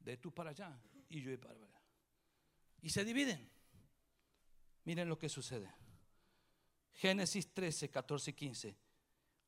de 0.00 0.16
tú 0.16 0.32
para 0.32 0.50
allá 0.50 0.78
y 1.08 1.20
yo 1.20 1.40
para 1.40 1.54
allá. 1.54 1.80
Y 2.80 2.90
se 2.90 3.04
dividen. 3.04 3.50
Miren 4.84 5.08
lo 5.08 5.18
que 5.18 5.28
sucede. 5.28 5.72
Génesis 6.92 7.52
13, 7.52 7.90
14 7.90 8.30
y 8.30 8.34
15. 8.34 8.76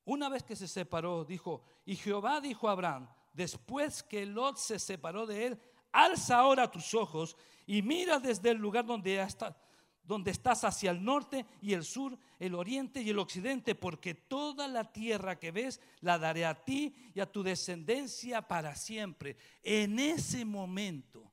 Una 0.07 0.29
vez 0.29 0.43
que 0.43 0.57
se 0.57 0.67
separó, 0.69 1.25
dijo, 1.25 1.65
y 1.85 1.97
Jehová 1.97 2.41
dijo 2.41 2.69
a 2.69 2.73
Abraham, 2.73 3.09
después 3.37 4.03
que 4.03 4.25
Lot 4.25 4.57
se 4.57 4.79
separó 4.79 5.27
de 5.27 5.47
él, 5.47 5.61
alza 5.93 6.39
ahora 6.39 6.71
tus 6.71 6.95
ojos 6.95 7.37
y 7.67 7.83
mira 7.83 8.19
desde 8.19 8.51
el 8.51 8.57
lugar 8.57 8.87
donde, 8.87 9.21
está, 9.21 9.57
donde 10.03 10.31
estás 10.31 10.65
hacia 10.65 10.91
el 10.91 11.05
norte 11.05 11.45
y 11.61 11.75
el 11.75 11.85
sur, 11.85 12.19
el 12.39 12.55
oriente 12.55 13.03
y 13.03 13.11
el 13.11 13.19
occidente, 13.19 13.75
porque 13.75 14.15
toda 14.15 14.67
la 14.69 14.91
tierra 14.91 15.39
que 15.39 15.53
ves 15.53 15.81
la 16.01 16.19
daré 16.19 16.47
a 16.47 16.65
ti 16.65 16.95
y 17.15 17.21
a 17.21 17.31
tu 17.31 17.43
descendencia 17.43 18.41
para 18.49 18.75
siempre. 18.75 19.37
En 19.63 19.99
ese 19.99 20.45
momento 20.45 21.31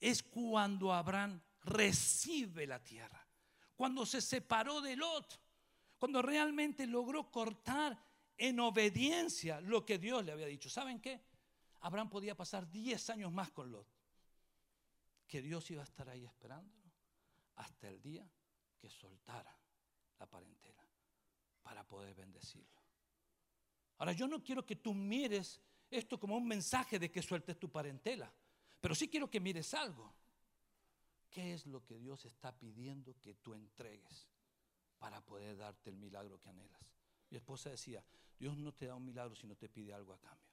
es 0.00 0.22
cuando 0.22 0.94
Abraham 0.94 1.42
recibe 1.62 2.66
la 2.66 2.82
tierra, 2.82 3.26
cuando 3.74 4.06
se 4.06 4.22
separó 4.22 4.80
de 4.80 4.96
Lot, 4.96 5.40
cuando 5.98 6.22
realmente 6.22 6.86
logró 6.86 7.30
cortar 7.30 7.98
en 8.38 8.60
obediencia 8.60 9.60
lo 9.60 9.84
que 9.84 9.98
Dios 9.98 10.24
le 10.24 10.32
había 10.32 10.46
dicho. 10.46 10.68
¿Saben 10.68 11.00
qué? 11.00 11.20
Abraham 11.80 12.10
podía 12.10 12.36
pasar 12.36 12.70
10 12.70 13.10
años 13.10 13.32
más 13.32 13.50
con 13.50 13.70
Lot, 13.70 13.86
que 15.26 15.42
Dios 15.42 15.70
iba 15.70 15.82
a 15.82 15.84
estar 15.84 16.08
ahí 16.08 16.24
esperándolo 16.24 16.90
hasta 17.56 17.88
el 17.88 18.00
día 18.00 18.28
que 18.78 18.88
soltara 18.88 19.56
la 20.18 20.26
parentela 20.26 20.84
para 21.62 21.86
poder 21.86 22.14
bendecirlo. 22.14 22.82
Ahora, 23.98 24.12
yo 24.12 24.28
no 24.28 24.42
quiero 24.42 24.64
que 24.64 24.76
tú 24.76 24.92
mires 24.94 25.60
esto 25.90 26.18
como 26.18 26.36
un 26.36 26.46
mensaje 26.46 26.98
de 26.98 27.10
que 27.10 27.22
sueltes 27.22 27.58
tu 27.58 27.70
parentela, 27.70 28.32
pero 28.80 28.94
sí 28.94 29.08
quiero 29.08 29.30
que 29.30 29.40
mires 29.40 29.72
algo. 29.74 30.14
¿Qué 31.30 31.54
es 31.54 31.66
lo 31.66 31.84
que 31.84 31.98
Dios 31.98 32.24
está 32.24 32.56
pidiendo 32.56 33.18
que 33.20 33.34
tú 33.34 33.54
entregues 33.54 34.28
para 34.98 35.20
poder 35.20 35.56
darte 35.56 35.90
el 35.90 35.96
milagro 35.96 36.40
que 36.40 36.48
anhelas? 36.48 36.95
Esposa 37.38 37.70
decía, 37.70 38.04
Dios 38.38 38.56
no 38.56 38.72
te 38.72 38.86
da 38.86 38.94
un 38.94 39.04
milagro 39.04 39.34
si 39.34 39.46
no 39.46 39.56
te 39.56 39.68
pide 39.68 39.92
algo 39.92 40.12
a 40.12 40.20
cambio. 40.20 40.46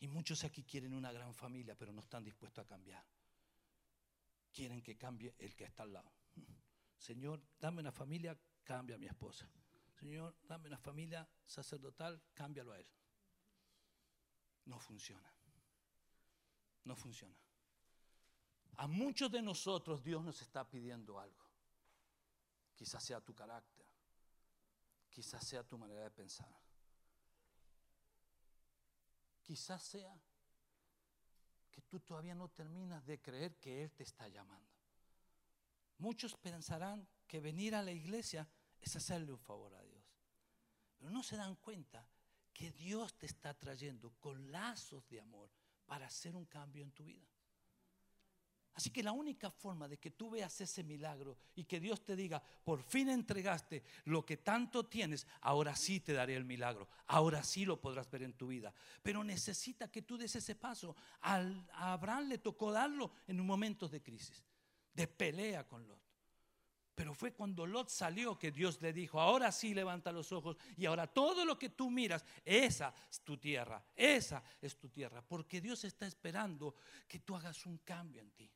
Y 0.00 0.06
muchos 0.06 0.44
aquí 0.44 0.62
quieren 0.62 0.94
una 0.94 1.12
gran 1.12 1.34
familia, 1.34 1.74
pero 1.74 1.92
no 1.92 2.00
están 2.00 2.24
dispuestos 2.24 2.64
a 2.64 2.68
cambiar 2.68 3.04
quieren 4.58 4.82
que 4.82 4.96
cambie 4.96 5.34
el 5.38 5.54
que 5.54 5.64
está 5.64 5.84
al 5.84 5.92
lado. 5.92 6.12
Señor, 6.98 7.40
dame 7.60 7.80
una 7.80 7.92
familia, 7.92 8.36
cambia 8.64 8.96
a 8.96 8.98
mi 8.98 9.06
esposa. 9.06 9.48
Señor, 9.94 10.36
dame 10.42 10.68
una 10.68 10.78
familia 10.78 11.28
sacerdotal, 11.46 12.20
cámbialo 12.34 12.72
a 12.72 12.78
él. 12.80 12.86
No 14.64 14.78
funciona. 14.78 15.32
No 16.84 16.96
funciona. 16.96 17.36
A 18.78 18.86
muchos 18.86 19.30
de 19.30 19.42
nosotros 19.42 20.02
Dios 20.02 20.24
nos 20.24 20.40
está 20.42 20.68
pidiendo 20.68 21.18
algo. 21.18 21.44
Quizás 22.74 23.02
sea 23.04 23.20
tu 23.20 23.34
carácter. 23.34 23.86
Quizás 25.18 25.44
sea 25.44 25.64
tu 25.64 25.76
manera 25.76 26.04
de 26.04 26.10
pensar. 26.12 26.48
Quizás 29.42 29.82
sea 29.82 30.16
tú 31.88 32.00
todavía 32.00 32.34
no 32.34 32.48
terminas 32.48 33.04
de 33.04 33.20
creer 33.20 33.56
que 33.56 33.82
Él 33.82 33.90
te 33.92 34.04
está 34.04 34.28
llamando. 34.28 34.70
Muchos 35.98 36.36
pensarán 36.36 37.08
que 37.26 37.40
venir 37.40 37.74
a 37.74 37.82
la 37.82 37.90
iglesia 37.90 38.48
es 38.80 38.94
hacerle 38.94 39.32
un 39.32 39.40
favor 39.40 39.74
a 39.74 39.82
Dios. 39.82 40.04
Pero 40.96 41.10
no 41.10 41.22
se 41.22 41.36
dan 41.36 41.56
cuenta 41.56 42.06
que 42.52 42.70
Dios 42.72 43.14
te 43.18 43.26
está 43.26 43.54
trayendo 43.54 44.12
con 44.20 44.52
lazos 44.52 45.08
de 45.08 45.20
amor 45.20 45.50
para 45.86 46.06
hacer 46.06 46.36
un 46.36 46.46
cambio 46.46 46.84
en 46.84 46.92
tu 46.92 47.04
vida. 47.04 47.26
Así 48.78 48.90
que 48.90 49.02
la 49.02 49.10
única 49.10 49.50
forma 49.50 49.88
de 49.88 49.98
que 49.98 50.12
tú 50.12 50.30
veas 50.30 50.60
ese 50.60 50.84
milagro 50.84 51.36
y 51.56 51.64
que 51.64 51.80
Dios 51.80 52.04
te 52.04 52.14
diga, 52.14 52.40
por 52.62 52.80
fin 52.80 53.08
entregaste 53.08 53.82
lo 54.04 54.24
que 54.24 54.36
tanto 54.36 54.86
tienes, 54.86 55.26
ahora 55.40 55.74
sí 55.74 55.98
te 55.98 56.12
daré 56.12 56.36
el 56.36 56.44
milagro, 56.44 56.88
ahora 57.08 57.42
sí 57.42 57.64
lo 57.64 57.80
podrás 57.80 58.08
ver 58.08 58.22
en 58.22 58.34
tu 58.34 58.46
vida. 58.46 58.72
Pero 59.02 59.24
necesita 59.24 59.90
que 59.90 60.02
tú 60.02 60.16
des 60.16 60.36
ese 60.36 60.54
paso. 60.54 60.94
A 61.22 61.42
Abraham 61.92 62.28
le 62.28 62.38
tocó 62.38 62.70
darlo 62.70 63.10
en 63.26 63.40
un 63.40 63.48
momento 63.48 63.88
de 63.88 64.00
crisis, 64.00 64.44
de 64.94 65.08
pelea 65.08 65.66
con 65.66 65.84
Lot. 65.88 65.98
Pero 66.94 67.14
fue 67.14 67.32
cuando 67.32 67.66
Lot 67.66 67.88
salió 67.88 68.38
que 68.38 68.52
Dios 68.52 68.80
le 68.80 68.92
dijo, 68.92 69.20
ahora 69.20 69.50
sí 69.50 69.74
levanta 69.74 70.12
los 70.12 70.30
ojos 70.30 70.56
y 70.76 70.86
ahora 70.86 71.08
todo 71.08 71.44
lo 71.44 71.58
que 71.58 71.70
tú 71.70 71.90
miras, 71.90 72.24
esa 72.44 72.94
es 73.10 73.22
tu 73.22 73.38
tierra, 73.38 73.84
esa 73.96 74.40
es 74.62 74.78
tu 74.78 74.88
tierra, 74.88 75.20
porque 75.20 75.60
Dios 75.60 75.82
está 75.82 76.06
esperando 76.06 76.76
que 77.08 77.18
tú 77.18 77.34
hagas 77.34 77.66
un 77.66 77.78
cambio 77.78 78.20
en 78.20 78.30
ti. 78.30 78.48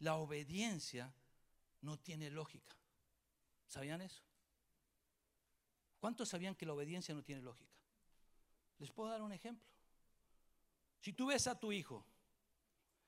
La 0.00 0.16
obediencia 0.16 1.12
no 1.82 1.98
tiene 1.98 2.30
lógica. 2.30 2.76
¿Sabían 3.66 4.00
eso? 4.02 4.22
¿Cuántos 5.98 6.28
sabían 6.28 6.54
que 6.54 6.66
la 6.66 6.74
obediencia 6.74 7.14
no 7.14 7.22
tiene 7.22 7.42
lógica? 7.42 7.74
Les 8.78 8.90
puedo 8.90 9.10
dar 9.10 9.22
un 9.22 9.32
ejemplo. 9.32 9.66
Si 11.00 11.12
tú 11.12 11.26
ves 11.26 11.46
a 11.46 11.58
tu 11.58 11.72
hijo, 11.72 12.06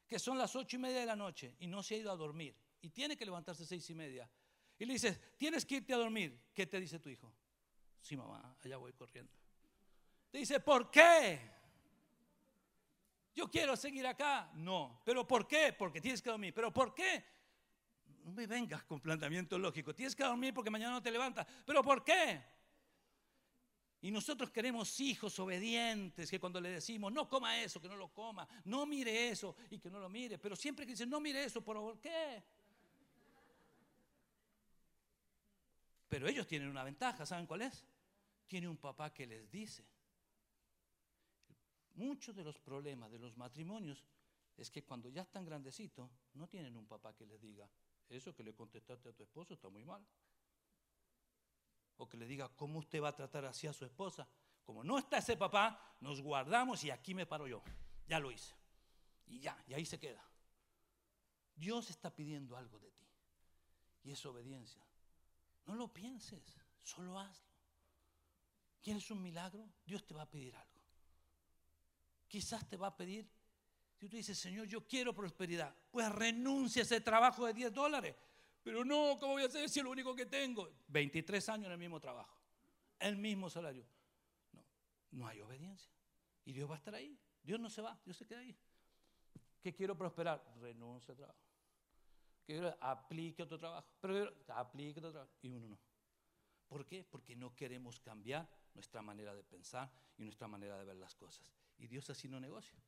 que 0.07 0.19
son 0.19 0.39
las 0.39 0.57
ocho 0.57 0.77
y 0.77 0.79
media 0.79 1.01
de 1.01 1.07
la 1.07 1.17
noche 1.17 1.57
y 1.59 1.67
no 1.67 1.83
se 1.83 1.95
ha 1.95 1.99
ido 1.99 2.11
a 2.11 2.17
dormir 2.17 2.57
y 2.81 2.89
tiene 2.91 3.17
que 3.17 3.25
levantarse 3.25 3.67
seis 3.67 3.89
y 3.91 3.95
media, 3.95 4.31
y 4.79 4.87
le 4.87 4.93
dices, 4.95 5.21
tienes 5.37 5.67
que 5.67 5.77
irte 5.77 5.93
a 5.93 5.97
dormir, 5.97 6.41
¿qué 6.55 6.67
te 6.67 6.81
dice 6.81 6.99
tu 7.01 7.09
hijo? 7.09 7.33
Sí, 8.01 8.17
mamá, 8.17 8.57
allá 8.63 8.77
voy 8.77 8.93
corriendo. 8.93 9.33
Te 10.31 10.39
dice, 10.39 10.61
¿por 10.61 10.91
qué? 10.91 11.58
Yo 13.39 13.49
quiero 13.49 13.77
seguir 13.77 14.05
acá. 14.05 14.51
No. 14.55 15.01
¿Pero 15.05 15.25
por 15.25 15.47
qué? 15.47 15.73
Porque 15.73 16.01
tienes 16.01 16.21
que 16.21 16.29
dormir. 16.29 16.53
¿Pero 16.53 16.73
por 16.73 16.93
qué? 16.93 17.25
No 18.25 18.33
me 18.33 18.49
vengas 18.49 18.83
con 18.83 18.99
planteamiento 18.99 19.57
lógico. 19.61 19.95
Tienes 19.95 20.17
que 20.17 20.25
dormir 20.25 20.53
porque 20.53 20.71
mañana 20.71 20.95
no 20.95 21.01
te 21.01 21.13
levantas. 21.13 21.47
¿Pero 21.65 21.81
por 21.81 22.03
qué? 22.03 22.43
Y 24.01 24.11
nosotros 24.11 24.51
queremos 24.51 24.99
hijos 24.99 25.39
obedientes 25.39 26.29
que 26.29 26.41
cuando 26.41 26.61
le 26.61 26.71
decimos, 26.71 27.13
no 27.13 27.29
coma 27.29 27.63
eso, 27.63 27.81
que 27.81 27.89
no 27.89 27.95
lo 27.95 28.09
coma, 28.09 28.49
no 28.65 28.87
mire 28.87 29.29
eso 29.29 29.55
y 29.71 29.79
que 29.79 29.89
no 29.89 30.01
lo 30.01 30.09
mire. 30.09 30.37
Pero 30.39 30.57
siempre 30.57 30.85
que 30.85 30.95
dicen, 30.95 31.09
no 31.09 31.21
mire 31.21 31.45
eso, 31.45 31.63
¿por 31.63 32.01
qué? 32.01 32.43
Pero 36.09 36.27
ellos 36.27 36.45
tienen 36.49 36.69
una 36.69 36.83
ventaja, 36.83 37.25
¿saben 37.25 37.47
cuál 37.47 37.63
es? 37.63 37.87
Tiene 38.49 38.67
un 38.67 38.79
papá 38.79 39.15
que 39.15 39.29
les 39.29 39.49
dice. 39.49 39.85
Muchos 41.99 42.37
de 42.37 42.45
los 42.45 42.57
problemas 42.61 43.11
de 43.11 43.19
los 43.19 43.37
matrimonios 43.37 44.05
es 44.57 44.71
que 44.71 44.85
cuando 44.85 45.09
ya 45.09 45.23
están 45.23 45.45
grandecitos 45.45 46.09
no 46.35 46.47
tienen 46.47 46.77
un 46.77 46.87
papá 46.87 47.13
que 47.13 47.27
les 47.27 47.41
diga, 47.41 47.69
eso 48.09 48.33
que 48.33 48.45
le 48.45 48.55
contestaste 48.55 49.09
a 49.09 49.13
tu 49.13 49.25
esposo 49.25 49.55
está 49.55 49.69
muy 49.69 49.85
mal. 49.85 50.07
O 51.97 52.09
que 52.09 52.17
le 52.17 52.29
diga, 52.29 52.49
¿cómo 52.51 52.79
usted 52.79 53.03
va 53.03 53.09
a 53.09 53.17
tratar 53.17 53.47
así 53.47 53.67
a 53.67 53.73
su 53.73 53.85
esposa? 53.85 54.29
Como 54.65 54.85
no 54.85 54.97
está 54.97 55.19
ese 55.19 55.37
papá, 55.37 55.97
nos 55.99 56.23
guardamos 56.23 56.85
y 56.85 56.93
aquí 56.93 57.15
me 57.15 57.27
paro 57.27 57.49
yo. 57.49 57.65
Ya 58.07 58.21
lo 58.21 58.31
hice. 58.31 58.55
Y 59.27 59.41
ya, 59.41 59.61
y 59.67 59.75
ahí 59.75 59.85
se 59.85 59.99
queda. 59.99 60.25
Dios 61.57 61.91
está 61.91 62.15
pidiendo 62.15 62.57
algo 62.57 62.79
de 62.79 62.93
ti. 62.93 63.09
Y 64.05 64.13
es 64.13 64.25
obediencia. 64.25 64.87
No 65.67 65.75
lo 65.75 65.93
pienses, 65.93 66.61
solo 66.79 67.19
hazlo. 67.19 67.51
¿Quieres 68.81 69.11
un 69.11 69.21
milagro? 69.21 69.69
Dios 69.85 70.07
te 70.07 70.15
va 70.15 70.23
a 70.23 70.31
pedir 70.31 70.55
algo 70.55 70.78
quizás 72.29 72.69
te 72.69 72.77
va 72.77 72.89
a 72.89 72.97
pedir, 72.97 73.29
si 73.97 74.09
tú 74.09 74.17
dices, 74.17 74.39
Señor, 74.39 74.67
yo 74.67 74.87
quiero 74.87 75.15
prosperidad, 75.15 75.75
pues 75.91 76.09
renuncia 76.13 76.83
a 76.83 76.85
ese 76.85 77.01
trabajo 77.01 77.47
de 77.47 77.55
10 77.55 77.73
dólares. 77.73 78.15
Pero 78.63 78.85
no, 78.85 79.19
¿cómo 79.19 79.33
voy 79.33 79.43
a 79.43 79.47
hacer 79.47 79.69
si 79.69 79.81
lo 79.81 79.91
único 79.91 80.15
que 80.15 80.27
tengo? 80.27 80.69
23 80.89 81.49
años 81.49 81.67
en 81.67 81.73
el 81.73 81.79
mismo 81.79 81.99
trabajo, 81.99 82.39
el 82.99 83.17
mismo 83.17 83.49
salario. 83.51 83.85
No, 84.53 84.65
no 85.13 85.27
hay 85.27 85.41
obediencia. 85.41 85.91
Y 86.45 86.53
Dios 86.53 86.71
va 86.71 86.75
a 86.75 86.79
estar 86.79 86.95
ahí. 86.95 87.19
Dios 87.43 87.59
no 87.59 87.71
se 87.71 87.83
va, 87.83 87.99
Dios 88.05 88.17
se 88.17 88.27
queda 88.27 88.41
ahí. 88.41 88.57
¿Qué 89.61 89.75
quiero 89.75 89.97
prosperar? 89.97 90.45
Renuncia 90.61 91.13
al 91.13 91.17
trabajo. 91.17 91.39
Que 92.45 92.75
aplique 92.81 93.43
otro 93.43 93.59
trabajo. 93.59 93.89
Pero 94.01 94.33
aplique 94.49 95.01
otro 95.01 95.13
trabajo. 95.13 95.33
Y 95.43 95.49
uno 95.49 95.69
no. 95.69 95.79
¿Por 96.69 96.87
qué? 96.87 97.05
Porque 97.05 97.35
no 97.35 97.55
queremos 97.57 97.99
cambiar 98.01 98.49
nuestra 98.75 99.03
manera 99.03 99.35
de 99.35 99.43
pensar 99.43 99.91
y 100.17 100.23
nuestra 100.23 100.47
manera 100.47 100.79
de 100.79 100.85
ver 100.85 100.97
las 100.97 101.15
cosas. 101.15 101.53
Y 101.79 101.87
Dios 101.87 102.11
así 102.11 102.29
no 102.29 102.41
negocia. 102.41 102.79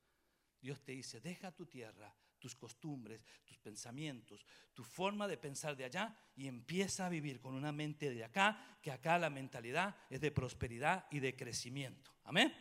Dios 0.61 0.81
te 0.81 0.91
dice, 0.91 1.19
deja 1.19 1.51
tu 1.51 1.65
tierra, 1.65 2.13
tus 2.37 2.55
costumbres, 2.55 3.23
tus 3.45 3.57
pensamientos, 3.57 4.45
tu 4.73 4.83
forma 4.83 5.27
de 5.27 5.37
pensar 5.37 5.75
de 5.75 5.85
allá 5.85 6.15
y 6.35 6.47
empieza 6.47 7.05
a 7.05 7.09
vivir 7.09 7.39
con 7.39 7.55
una 7.55 7.71
mente 7.71 8.09
de 8.09 8.23
acá, 8.23 8.77
que 8.81 8.91
acá 8.91 9.17
la 9.17 9.29
mentalidad 9.29 9.95
es 10.09 10.21
de 10.21 10.31
prosperidad 10.31 11.07
y 11.09 11.19
de 11.19 11.35
crecimiento. 11.35 12.11
Amén. 12.25 12.53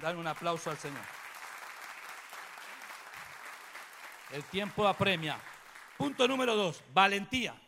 Dan 0.00 0.16
un 0.16 0.26
aplauso 0.26 0.70
al 0.70 0.78
Señor. 0.78 1.04
El 4.30 4.44
tiempo 4.44 4.86
apremia. 4.86 5.40
Punto 5.96 6.28
número 6.28 6.54
dos, 6.54 6.82
valentía. 6.92 7.60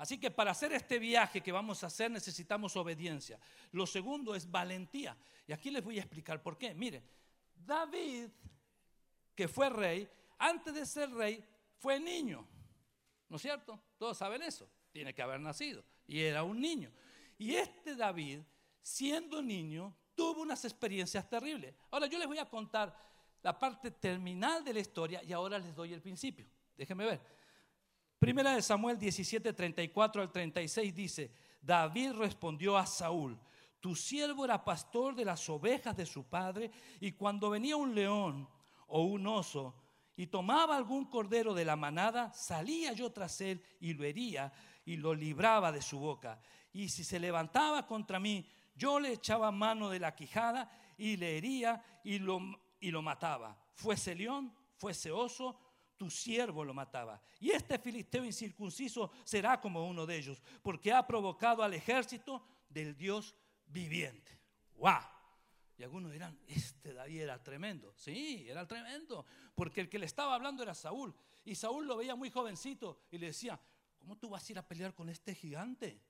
Así 0.00 0.16
que 0.16 0.30
para 0.30 0.52
hacer 0.52 0.72
este 0.72 0.98
viaje 0.98 1.42
que 1.42 1.52
vamos 1.52 1.84
a 1.84 1.88
hacer 1.88 2.10
necesitamos 2.10 2.74
obediencia. 2.74 3.38
Lo 3.72 3.86
segundo 3.86 4.34
es 4.34 4.50
valentía. 4.50 5.14
Y 5.46 5.52
aquí 5.52 5.70
les 5.70 5.84
voy 5.84 5.98
a 5.98 6.00
explicar 6.00 6.42
por 6.42 6.56
qué. 6.56 6.72
Mire, 6.72 7.02
David, 7.54 8.30
que 9.34 9.46
fue 9.46 9.68
rey, 9.68 10.08
antes 10.38 10.72
de 10.72 10.86
ser 10.86 11.10
rey, 11.10 11.44
fue 11.76 12.00
niño. 12.00 12.48
¿No 13.28 13.36
es 13.36 13.42
cierto? 13.42 13.78
Todos 13.98 14.16
saben 14.16 14.40
eso. 14.40 14.66
Tiene 14.90 15.12
que 15.12 15.20
haber 15.20 15.38
nacido. 15.38 15.84
Y 16.06 16.20
era 16.20 16.44
un 16.44 16.58
niño. 16.58 16.90
Y 17.36 17.56
este 17.56 17.94
David, 17.94 18.40
siendo 18.80 19.42
niño, 19.42 19.94
tuvo 20.14 20.40
unas 20.40 20.64
experiencias 20.64 21.28
terribles. 21.28 21.74
Ahora 21.90 22.06
yo 22.06 22.18
les 22.18 22.26
voy 22.26 22.38
a 22.38 22.48
contar 22.48 22.96
la 23.42 23.58
parte 23.58 23.90
terminal 23.90 24.64
de 24.64 24.72
la 24.72 24.80
historia 24.80 25.22
y 25.22 25.34
ahora 25.34 25.58
les 25.58 25.74
doy 25.74 25.92
el 25.92 26.00
principio. 26.00 26.46
Déjenme 26.74 27.04
ver. 27.04 27.39
Primera 28.20 28.54
de 28.54 28.60
Samuel 28.60 28.98
17, 28.98 29.54
34 29.54 30.20
al 30.20 30.30
36 30.30 30.94
dice, 30.94 31.32
David 31.62 32.12
respondió 32.12 32.76
a 32.76 32.84
Saúl, 32.84 33.40
tu 33.80 33.96
siervo 33.96 34.44
era 34.44 34.62
pastor 34.62 35.14
de 35.14 35.24
las 35.24 35.48
ovejas 35.48 35.96
de 35.96 36.04
su 36.04 36.24
padre 36.24 36.70
y 37.00 37.12
cuando 37.12 37.48
venía 37.48 37.76
un 37.76 37.94
león 37.94 38.46
o 38.88 39.04
un 39.04 39.26
oso 39.26 39.74
y 40.16 40.26
tomaba 40.26 40.76
algún 40.76 41.06
cordero 41.06 41.54
de 41.54 41.64
la 41.64 41.76
manada, 41.76 42.30
salía 42.34 42.92
yo 42.92 43.10
tras 43.10 43.40
él 43.40 43.64
y 43.80 43.94
lo 43.94 44.04
hería 44.04 44.52
y 44.84 44.98
lo 44.98 45.14
libraba 45.14 45.72
de 45.72 45.80
su 45.80 45.98
boca. 45.98 46.42
Y 46.74 46.90
si 46.90 47.04
se 47.04 47.18
levantaba 47.18 47.86
contra 47.86 48.20
mí, 48.20 48.46
yo 48.74 49.00
le 49.00 49.14
echaba 49.14 49.50
mano 49.50 49.88
de 49.88 49.98
la 49.98 50.14
quijada 50.14 50.70
y 50.98 51.16
le 51.16 51.38
hería 51.38 51.82
y 52.04 52.18
lo, 52.18 52.38
y 52.80 52.90
lo 52.90 53.00
mataba. 53.00 53.56
Fuese 53.72 54.14
león, 54.14 54.54
fuese 54.76 55.10
oso, 55.10 55.58
tu 56.00 56.08
siervo 56.08 56.64
lo 56.64 56.72
mataba. 56.72 57.20
Y 57.38 57.50
este 57.50 57.78
filisteo 57.78 58.24
incircunciso 58.24 59.10
será 59.22 59.60
como 59.60 59.86
uno 59.86 60.06
de 60.06 60.16
ellos, 60.16 60.42
porque 60.62 60.90
ha 60.90 61.06
provocado 61.06 61.62
al 61.62 61.74
ejército 61.74 62.42
del 62.70 62.96
Dios 62.96 63.36
viviente. 63.66 64.40
¡Wow! 64.76 65.02
Y 65.76 65.82
algunos 65.82 66.10
dirán, 66.10 66.40
este 66.46 66.94
David 66.94 67.20
era 67.20 67.42
tremendo. 67.42 67.92
Sí, 67.94 68.46
era 68.48 68.66
tremendo, 68.66 69.26
porque 69.54 69.82
el 69.82 69.90
que 69.90 69.98
le 69.98 70.06
estaba 70.06 70.34
hablando 70.34 70.62
era 70.62 70.74
Saúl. 70.74 71.14
Y 71.44 71.54
Saúl 71.54 71.86
lo 71.86 71.98
veía 71.98 72.14
muy 72.14 72.30
jovencito 72.30 73.02
y 73.10 73.18
le 73.18 73.26
decía, 73.26 73.60
¿cómo 73.98 74.16
tú 74.16 74.30
vas 74.30 74.48
a 74.48 74.52
ir 74.52 74.58
a 74.58 74.66
pelear 74.66 74.94
con 74.94 75.10
este 75.10 75.34
gigante? 75.34 76.00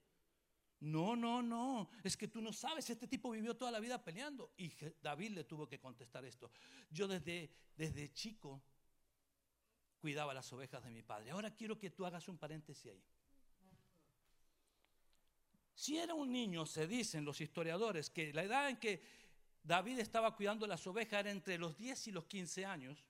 No, 0.78 1.16
no, 1.16 1.42
no, 1.42 1.90
es 2.04 2.16
que 2.16 2.28
tú 2.28 2.40
no 2.40 2.52
sabes, 2.52 2.88
este 2.88 3.08
tipo 3.08 3.32
vivió 3.32 3.56
toda 3.56 3.72
la 3.72 3.80
vida 3.80 4.00
peleando. 4.04 4.52
Y 4.56 4.70
David 5.02 5.32
le 5.32 5.42
tuvo 5.42 5.66
que 5.66 5.80
contestar 5.80 6.24
esto. 6.24 6.52
Yo 6.90 7.08
desde, 7.08 7.50
desde 7.74 8.12
chico 8.12 8.62
cuidaba 10.00 10.34
las 10.34 10.52
ovejas 10.52 10.82
de 10.82 10.90
mi 10.90 11.02
padre. 11.02 11.30
Ahora 11.30 11.54
quiero 11.54 11.78
que 11.78 11.90
tú 11.90 12.06
hagas 12.06 12.28
un 12.28 12.38
paréntesis 12.38 12.92
ahí. 12.92 13.04
Si 15.74 15.96
era 15.96 16.14
un 16.14 16.30
niño, 16.30 16.66
se 16.66 16.86
dicen 16.86 17.24
los 17.24 17.40
historiadores, 17.40 18.10
que 18.10 18.32
la 18.32 18.42
edad 18.42 18.68
en 18.68 18.78
que 18.78 19.02
David 19.62 19.98
estaba 19.98 20.34
cuidando 20.34 20.66
las 20.66 20.86
ovejas 20.86 21.20
era 21.20 21.30
entre 21.30 21.58
los 21.58 21.76
10 21.76 22.08
y 22.08 22.12
los 22.12 22.26
15 22.26 22.66
años, 22.66 23.06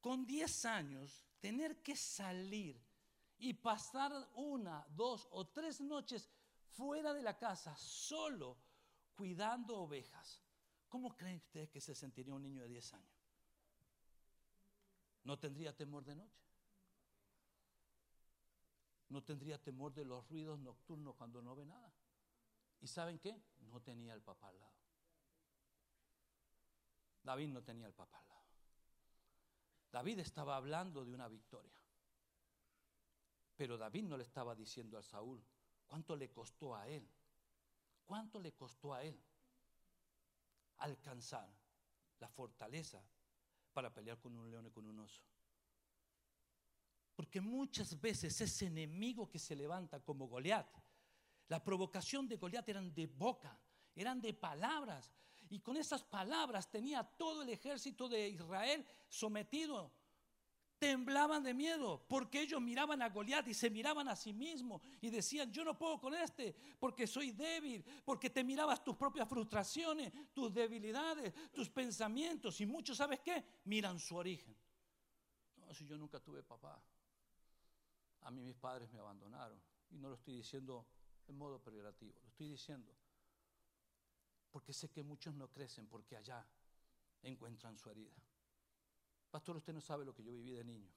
con 0.00 0.26
10 0.26 0.64
años 0.64 1.24
tener 1.40 1.82
que 1.82 1.96
salir 1.96 2.80
y 3.38 3.54
pasar 3.54 4.12
una, 4.34 4.84
dos 4.90 5.28
o 5.30 5.46
tres 5.46 5.80
noches 5.80 6.28
fuera 6.72 7.12
de 7.12 7.22
la 7.22 7.38
casa 7.38 7.76
solo 7.76 8.56
cuidando 9.14 9.78
ovejas. 9.78 10.42
¿Cómo 10.88 11.16
creen 11.16 11.36
ustedes 11.36 11.68
que 11.68 11.80
se 11.80 11.94
sentiría 11.94 12.34
un 12.34 12.42
niño 12.42 12.62
de 12.62 12.68
10 12.68 12.94
años? 12.94 13.17
No 15.24 15.38
tendría 15.38 15.76
temor 15.76 16.04
de 16.04 16.16
noche. 16.16 16.48
No 19.08 19.22
tendría 19.22 19.58
temor 19.58 19.94
de 19.94 20.04
los 20.04 20.28
ruidos 20.28 20.58
nocturnos 20.58 21.14
cuando 21.16 21.40
no 21.40 21.54
ve 21.54 21.64
nada. 21.64 21.92
¿Y 22.80 22.86
saben 22.86 23.18
qué? 23.18 23.40
No 23.70 23.80
tenía 23.80 24.14
el 24.14 24.22
papá 24.22 24.48
al 24.48 24.58
lado. 24.58 24.76
David 27.22 27.48
no 27.48 27.62
tenía 27.62 27.86
el 27.86 27.94
papá 27.94 28.18
al 28.18 28.28
lado. 28.28 28.46
David 29.90 30.18
estaba 30.20 30.56
hablando 30.56 31.04
de 31.04 31.12
una 31.12 31.28
victoria. 31.28 31.78
Pero 33.56 33.76
David 33.76 34.04
no 34.04 34.16
le 34.16 34.22
estaba 34.22 34.54
diciendo 34.54 34.98
a 34.98 35.02
Saúl 35.02 35.42
cuánto 35.86 36.14
le 36.14 36.30
costó 36.30 36.76
a 36.76 36.86
él. 36.86 37.08
¿Cuánto 38.04 38.38
le 38.40 38.52
costó 38.52 38.94
a 38.94 39.02
él 39.02 39.20
alcanzar 40.78 41.48
la 42.20 42.28
fortaleza 42.28 43.02
para 43.78 43.94
pelear 43.94 44.18
con 44.18 44.34
un 44.34 44.50
león 44.50 44.66
y 44.66 44.72
con 44.72 44.84
un 44.86 44.98
oso. 44.98 45.22
Porque 47.14 47.40
muchas 47.40 48.00
veces 48.00 48.40
ese 48.40 48.66
enemigo 48.66 49.30
que 49.30 49.38
se 49.38 49.54
levanta 49.54 50.00
como 50.00 50.26
Goliat, 50.26 50.66
la 51.46 51.62
provocación 51.62 52.26
de 52.26 52.38
Goliat 52.38 52.68
eran 52.68 52.92
de 52.92 53.06
boca, 53.06 53.56
eran 53.94 54.20
de 54.20 54.34
palabras. 54.34 55.12
Y 55.48 55.60
con 55.60 55.76
esas 55.76 56.02
palabras 56.02 56.68
tenía 56.68 57.04
todo 57.04 57.42
el 57.42 57.50
ejército 57.50 58.08
de 58.08 58.30
Israel 58.30 58.84
sometido 59.08 59.92
temblaban 60.78 61.42
de 61.42 61.54
miedo 61.54 62.04
porque 62.08 62.40
ellos 62.42 62.60
miraban 62.60 63.02
a 63.02 63.08
Goliat 63.08 63.46
y 63.48 63.54
se 63.54 63.70
miraban 63.70 64.08
a 64.08 64.16
sí 64.16 64.32
mismos 64.32 64.82
y 65.00 65.10
decían, 65.10 65.52
yo 65.52 65.64
no 65.64 65.76
puedo 65.76 66.00
con 66.00 66.14
este 66.14 66.54
porque 66.78 67.06
soy 67.06 67.32
débil, 67.32 67.84
porque 68.04 68.30
te 68.30 68.44
mirabas 68.44 68.82
tus 68.82 68.96
propias 68.96 69.28
frustraciones, 69.28 70.12
tus 70.32 70.52
debilidades, 70.52 71.32
tus 71.52 71.68
pensamientos 71.68 72.60
y 72.60 72.66
muchos, 72.66 72.96
¿sabes 72.96 73.20
qué? 73.20 73.44
Miran 73.64 73.98
su 73.98 74.16
origen. 74.16 74.56
No, 75.56 75.74
si 75.74 75.86
yo 75.86 75.98
nunca 75.98 76.20
tuve 76.20 76.42
papá, 76.42 76.80
a 78.22 78.30
mí 78.30 78.42
mis 78.42 78.56
padres 78.56 78.90
me 78.92 79.00
abandonaron 79.00 79.60
y 79.90 79.98
no 79.98 80.08
lo 80.08 80.14
estoy 80.14 80.36
diciendo 80.36 80.86
en 81.26 81.36
modo 81.36 81.62
peyorativo, 81.62 82.18
lo 82.22 82.28
estoy 82.28 82.48
diciendo 82.48 82.94
porque 84.50 84.72
sé 84.72 84.90
que 84.90 85.02
muchos 85.02 85.34
no 85.34 85.50
crecen 85.50 85.86
porque 85.86 86.16
allá 86.16 86.46
encuentran 87.22 87.76
su 87.76 87.90
herida. 87.90 88.16
Pastor, 89.30 89.56
usted 89.56 89.72
no 89.72 89.80
sabe 89.80 90.04
lo 90.04 90.14
que 90.14 90.22
yo 90.22 90.32
viví 90.32 90.52
de 90.52 90.64
niño. 90.64 90.90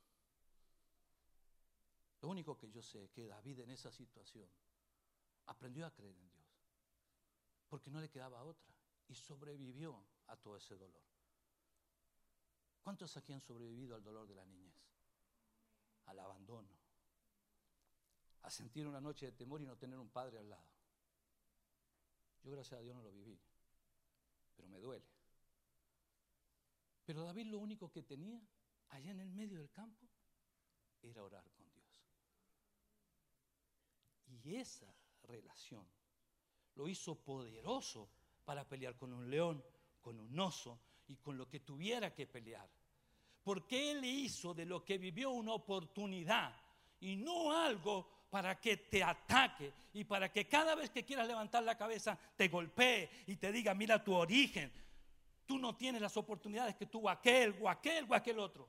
Lo 2.21 2.29
único 2.29 2.57
que 2.57 2.69
yo 2.71 2.81
sé 2.81 3.03
es 3.03 3.11
que 3.11 3.27
David 3.27 3.59
en 3.61 3.71
esa 3.71 3.91
situación 3.91 4.47
aprendió 5.47 5.85
a 5.85 5.91
creer 5.91 6.15
en 6.15 6.29
Dios, 6.29 6.47
porque 7.67 7.89
no 7.89 7.99
le 7.99 8.09
quedaba 8.09 8.43
otra, 8.43 8.73
y 9.07 9.15
sobrevivió 9.15 10.05
a 10.27 10.37
todo 10.37 10.55
ese 10.55 10.77
dolor. 10.77 11.01
¿Cuántos 12.83 13.17
aquí 13.17 13.33
han 13.33 13.41
sobrevivido 13.41 13.95
al 13.95 14.03
dolor 14.03 14.27
de 14.27 14.35
la 14.35 14.45
niñez? 14.45 14.73
Al 16.05 16.19
abandono, 16.19 16.69
a 18.43 18.49
sentir 18.49 18.87
una 18.87 19.01
noche 19.01 19.27
de 19.27 19.31
temor 19.33 19.61
y 19.61 19.65
no 19.65 19.77
tener 19.77 19.99
un 19.99 20.09
padre 20.09 20.39
al 20.39 20.49
lado. 20.49 20.65
Yo 22.43 22.51
gracias 22.51 22.79
a 22.79 22.83
Dios 22.83 22.95
no 22.95 23.03
lo 23.03 23.11
viví, 23.11 23.39
pero 24.55 24.67
me 24.67 24.79
duele. 24.79 25.10
Pero 27.11 27.25
David 27.25 27.47
lo 27.47 27.59
único 27.59 27.91
que 27.91 28.03
tenía 28.03 28.41
allá 28.87 29.11
en 29.11 29.19
el 29.19 29.29
medio 29.33 29.57
del 29.57 29.69
campo 29.69 30.07
era 31.01 31.21
orar 31.21 31.43
con 31.51 31.69
Dios. 31.73 32.07
Y 34.27 34.55
esa 34.55 34.87
relación 35.23 35.85
lo 36.75 36.87
hizo 36.87 37.15
poderoso 37.15 38.07
para 38.45 38.65
pelear 38.65 38.95
con 38.95 39.11
un 39.11 39.29
león, 39.29 39.61
con 39.99 40.21
un 40.21 40.39
oso 40.39 40.79
y 41.09 41.17
con 41.17 41.37
lo 41.37 41.49
que 41.49 41.59
tuviera 41.59 42.15
que 42.15 42.27
pelear. 42.27 42.69
Porque 43.43 43.91
él 43.91 44.05
hizo 44.05 44.53
de 44.53 44.65
lo 44.65 44.85
que 44.85 44.97
vivió 44.97 45.31
una 45.31 45.51
oportunidad 45.51 46.55
y 47.01 47.17
no 47.17 47.51
algo 47.51 48.27
para 48.29 48.57
que 48.61 48.77
te 48.77 49.03
ataque 49.03 49.73
y 49.95 50.05
para 50.05 50.31
que 50.31 50.47
cada 50.47 50.75
vez 50.75 50.91
que 50.91 51.03
quieras 51.03 51.27
levantar 51.27 51.63
la 51.63 51.77
cabeza 51.77 52.17
te 52.37 52.47
golpee 52.47 53.09
y 53.27 53.35
te 53.35 53.51
diga, 53.51 53.73
mira 53.73 54.01
tu 54.01 54.13
origen, 54.13 54.71
Tú 55.45 55.57
no 55.57 55.75
tienes 55.75 56.01
las 56.01 56.15
oportunidades 56.17 56.75
que 56.75 56.85
tuvo 56.85 57.09
aquel 57.09 57.57
o 57.61 57.69
aquel 57.69 58.05
o 58.09 58.15
aquel 58.15 58.39
otro. 58.39 58.67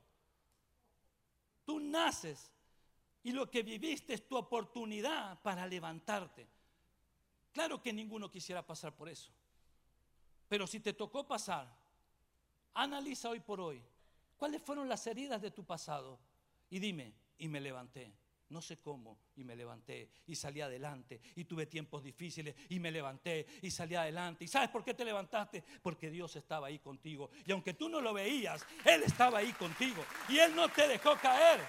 Tú 1.64 1.78
naces 1.78 2.52
y 3.22 3.32
lo 3.32 3.50
que 3.50 3.62
viviste 3.62 4.14
es 4.14 4.26
tu 4.26 4.36
oportunidad 4.36 5.40
para 5.42 5.66
levantarte. 5.66 6.48
Claro 7.52 7.80
que 7.80 7.92
ninguno 7.92 8.30
quisiera 8.30 8.66
pasar 8.66 8.94
por 8.94 9.08
eso. 9.08 9.30
Pero 10.48 10.66
si 10.66 10.80
te 10.80 10.92
tocó 10.92 11.26
pasar, 11.26 11.72
analiza 12.74 13.30
hoy 13.30 13.40
por 13.40 13.60
hoy 13.60 13.82
cuáles 14.36 14.62
fueron 14.62 14.88
las 14.88 15.06
heridas 15.06 15.40
de 15.40 15.50
tu 15.50 15.64
pasado 15.64 16.18
y 16.68 16.78
dime, 16.78 17.14
y 17.38 17.48
me 17.48 17.60
levanté. 17.60 18.12
No 18.52 18.62
sé 18.62 18.78
cómo, 18.78 19.18
y 19.36 19.44
me 19.44 19.56
levanté 19.56 20.10
y 20.26 20.36
salí 20.36 20.60
adelante 20.60 21.20
y 21.34 21.44
tuve 21.44 21.66
tiempos 21.66 22.02
difíciles 22.02 22.54
y 22.68 22.78
me 22.78 22.90
levanté 22.90 23.46
y 23.62 23.70
salí 23.70 23.94
adelante. 23.94 24.44
¿Y 24.44 24.48
sabes 24.48 24.68
por 24.68 24.84
qué 24.84 24.94
te 24.94 25.04
levantaste? 25.04 25.64
Porque 25.82 26.10
Dios 26.10 26.36
estaba 26.36 26.68
ahí 26.68 26.78
contigo. 26.78 27.30
Y 27.46 27.52
aunque 27.52 27.74
tú 27.74 27.88
no 27.88 28.00
lo 28.00 28.12
veías, 28.12 28.64
Él 28.84 29.02
estaba 29.02 29.38
ahí 29.38 29.52
contigo 29.54 30.04
y 30.28 30.38
Él 30.38 30.54
no 30.54 30.68
te 30.68 30.86
dejó 30.86 31.16
caer. 31.16 31.60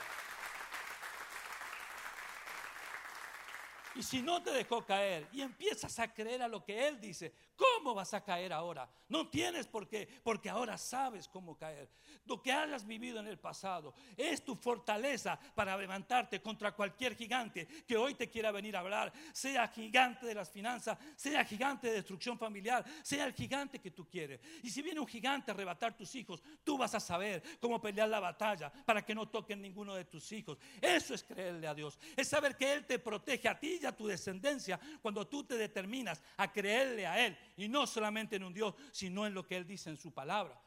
Y 3.96 4.02
si 4.02 4.22
no 4.22 4.42
te 4.42 4.52
dejó 4.52 4.84
caer 4.86 5.28
y 5.32 5.42
empiezas 5.42 6.00
a 6.00 6.12
creer 6.12 6.42
a 6.42 6.48
lo 6.48 6.64
que 6.64 6.88
Él 6.88 7.00
dice, 7.00 7.34
¿cómo 7.56 7.94
vas 7.94 8.14
a 8.14 8.24
caer 8.24 8.54
ahora? 8.54 8.90
No 9.10 9.30
tienes 9.30 9.68
por 9.68 9.88
qué, 9.88 10.08
porque 10.24 10.50
ahora 10.50 10.78
sabes 10.78 11.28
cómo 11.28 11.58
caer. 11.58 11.90
Lo 12.26 12.42
que 12.42 12.52
hayas 12.52 12.86
vivido 12.86 13.20
en 13.20 13.28
el 13.28 13.38
pasado 13.38 13.94
es 14.18 14.44
tu 14.44 14.56
fortaleza 14.56 15.40
para 15.54 15.78
levantarte 15.78 16.42
contra 16.42 16.72
cualquier 16.72 17.16
gigante 17.16 17.68
que 17.88 17.98
hoy 17.98 18.16
te 18.16 18.30
quiera 18.30 18.52
venir 18.52 18.76
a 18.76 18.80
hablar, 18.80 19.14
sea 19.32 19.68
gigante 19.68 20.26
de 20.26 20.36
las 20.36 20.50
finanzas, 20.50 20.98
sea 21.16 21.44
gigante 21.46 21.88
de 21.88 21.94
destrucción 21.94 22.38
familiar, 22.38 22.84
sea 23.04 23.26
el 23.26 23.34
gigante 23.34 23.80
que 23.80 23.92
tú 23.92 24.08
quieres. 24.10 24.40
Y 24.64 24.70
si 24.70 24.82
viene 24.82 25.00
un 25.00 25.08
gigante 25.08 25.52
a 25.52 25.54
arrebatar 25.54 25.96
tus 25.96 26.16
hijos, 26.16 26.42
tú 26.64 26.78
vas 26.78 26.96
a 26.96 27.00
saber 27.00 27.44
cómo 27.60 27.82
pelear 27.82 28.10
la 28.10 28.20
batalla 28.20 28.72
para 28.72 29.06
que 29.06 29.14
no 29.14 29.28
toquen 29.28 29.62
ninguno 29.62 29.94
de 29.96 30.06
tus 30.06 30.32
hijos. 30.32 30.58
Eso 30.82 31.14
es 31.14 31.24
creerle 31.24 31.68
a 31.68 31.76
Dios, 31.76 32.00
es 32.16 32.28
saber 32.28 32.56
que 32.56 32.74
Él 32.74 32.86
te 32.86 33.00
protege 33.00 33.48
a 33.48 33.60
ti 33.60 33.80
y 33.82 33.86
a 33.86 33.96
tu 33.96 34.08
descendencia 34.08 34.80
cuando 35.02 35.28
tú 35.28 35.44
te 35.44 35.58
determinas 35.58 36.22
a 36.38 36.52
creerle 36.52 37.06
a 37.06 37.26
Él 37.26 37.38
y 37.56 37.68
no 37.68 37.86
solamente 37.88 38.36
en 38.36 38.44
un 38.44 38.54
Dios, 38.54 38.74
sino 38.92 39.26
en 39.26 39.34
lo 39.34 39.46
que 39.46 39.58
Él 39.58 39.68
dice 39.68 39.90
en 39.90 39.98
su 39.98 40.12
palabra. 40.12 40.60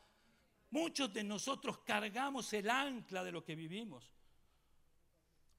Muchos 0.70 1.12
de 1.12 1.25
nosotros 1.25 1.79
cargamos 1.79 2.53
el 2.53 2.68
ancla 2.68 3.25
de 3.25 3.33
lo 3.33 3.44
que 3.44 3.55
vivimos. 3.55 4.12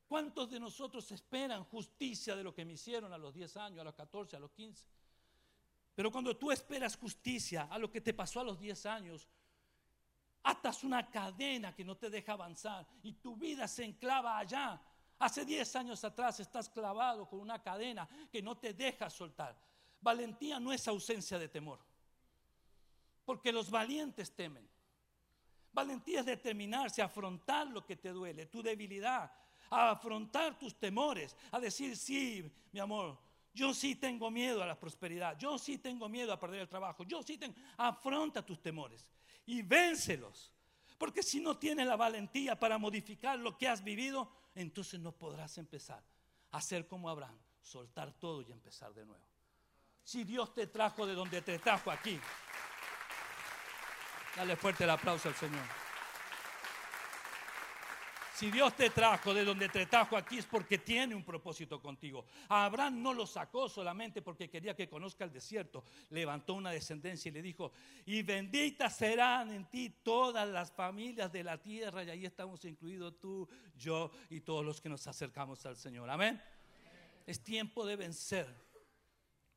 ¿Cuántos 0.07 0.49
de 0.49 0.59
nosotros 0.59 1.11
esperan 1.11 1.65
justicia 1.65 2.35
de 2.35 2.43
lo 2.43 2.53
que 2.53 2.63
me 2.63 2.73
hicieron 2.73 3.11
a 3.11 3.17
los 3.17 3.33
10 3.33 3.57
años, 3.57 3.79
a 3.79 3.83
los 3.83 3.93
14, 3.93 4.37
a 4.37 4.39
los 4.39 4.51
15? 4.51 4.85
Pero 5.95 6.11
cuando 6.11 6.37
tú 6.37 6.51
esperas 6.51 6.95
justicia 6.95 7.67
a 7.69 7.77
lo 7.77 7.91
que 7.91 8.01
te 8.01 8.13
pasó 8.13 8.39
a 8.39 8.43
los 8.43 8.59
10 8.59 8.85
años, 8.85 9.27
atas 10.43 10.83
una 10.83 11.09
cadena 11.09 11.75
que 11.75 11.83
no 11.83 11.97
te 11.97 12.09
deja 12.09 12.33
avanzar 12.33 12.87
y 13.03 13.13
tu 13.13 13.35
vida 13.35 13.67
se 13.67 13.83
enclava 13.83 14.37
allá. 14.37 14.81
Hace 15.19 15.43
10 15.43 15.75
años 15.75 16.03
atrás 16.03 16.39
estás 16.39 16.69
clavado 16.69 17.27
con 17.27 17.39
una 17.39 17.61
cadena 17.61 18.07
que 18.31 18.41
no 18.41 18.57
te 18.57 18.73
deja 18.73 19.09
soltar. 19.09 19.57
Valentía 20.01 20.59
no 20.59 20.71
es 20.71 20.87
ausencia 20.87 21.39
de 21.39 21.49
temor, 21.49 21.79
porque 23.25 23.51
los 23.51 23.69
valientes 23.69 24.31
temen. 24.31 24.67
Valentía 25.73 26.21
es 26.21 26.25
determinarse 26.25 27.01
afrontar 27.01 27.67
lo 27.67 27.85
que 27.85 27.95
te 27.95 28.09
duele, 28.09 28.47
tu 28.47 28.63
debilidad, 28.63 29.31
a 29.69 29.91
afrontar 29.91 30.57
tus 30.57 30.79
temores, 30.79 31.35
a 31.51 31.59
decir, 31.59 31.95
sí, 31.95 32.49
mi 32.71 32.79
amor, 32.79 33.19
yo 33.53 33.73
sí 33.73 33.95
tengo 33.95 34.29
miedo 34.31 34.61
a 34.63 34.67
la 34.67 34.79
prosperidad, 34.79 35.37
yo 35.37 35.57
sí 35.57 35.77
tengo 35.79 36.07
miedo 36.07 36.31
a 36.31 36.39
perder 36.39 36.61
el 36.61 36.69
trabajo, 36.69 37.03
yo 37.03 37.21
sí 37.23 37.37
tengo, 37.37 37.55
afronta 37.77 38.45
tus 38.45 38.61
temores 38.61 39.05
y 39.45 39.61
vénselos. 39.61 40.51
Porque 40.97 41.21
si 41.21 41.39
no 41.39 41.57
tienes 41.57 41.85
la 41.85 41.95
valentía 41.95 42.59
para 42.59 42.77
modificar 42.77 43.37
lo 43.37 43.57
que 43.57 43.67
has 43.67 43.83
vivido, 43.83 44.31
entonces 44.55 44.99
no 44.99 45.11
podrás 45.11 45.57
empezar 45.57 46.03
a 46.51 46.61
ser 46.61 46.87
como 46.87 47.09
Abraham, 47.09 47.37
soltar 47.61 48.13
todo 48.13 48.41
y 48.41 48.51
empezar 48.51 48.93
de 48.93 49.05
nuevo. 49.05 49.26
Si 50.07 50.23
Dios 50.23 50.53
te 50.53 50.67
trajo 50.67 51.05
de 51.05 51.13
donde 51.13 51.41
te 51.41 51.59
trajo 51.59 51.91
aquí, 51.91 52.17
dale 54.37 54.55
fuerte 54.55 54.85
el 54.85 54.89
aplauso 54.89 55.27
al 55.27 55.35
Señor. 55.35 55.65
Si 58.33 58.49
Dios 58.49 58.73
te 58.77 58.89
trajo 58.89 59.33
de 59.33 59.43
donde 59.43 59.67
te 59.67 59.85
trajo 59.85 60.15
aquí 60.15 60.37
es 60.37 60.45
porque 60.45 60.77
tiene 60.77 61.13
un 61.13 61.25
propósito 61.25 61.81
contigo. 61.81 62.25
Abraham 62.47 63.01
no 63.01 63.13
lo 63.13 63.27
sacó 63.27 63.67
solamente 63.67 64.21
porque 64.21 64.49
quería 64.49 64.77
que 64.77 64.87
conozca 64.87 65.25
el 65.25 65.33
desierto. 65.33 65.83
Levantó 66.11 66.53
una 66.53 66.71
descendencia 66.71 67.27
y 67.27 67.33
le 67.33 67.41
dijo, 67.41 67.73
y 68.05 68.21
benditas 68.21 68.95
serán 68.95 69.51
en 69.51 69.65
ti 69.65 69.89
todas 69.89 70.47
las 70.47 70.71
familias 70.71 71.33
de 71.33 71.43
la 71.43 71.61
tierra. 71.61 72.05
Y 72.05 72.11
ahí 72.11 72.25
estamos 72.25 72.63
incluidos 72.63 73.19
tú, 73.19 73.45
yo 73.75 74.09
y 74.29 74.39
todos 74.39 74.63
los 74.63 74.79
que 74.79 74.87
nos 74.87 75.05
acercamos 75.05 75.65
al 75.65 75.75
Señor. 75.75 76.09
Amén. 76.09 76.41
Es 77.25 77.43
tiempo 77.43 77.85
de 77.85 77.97
vencer 77.97 78.66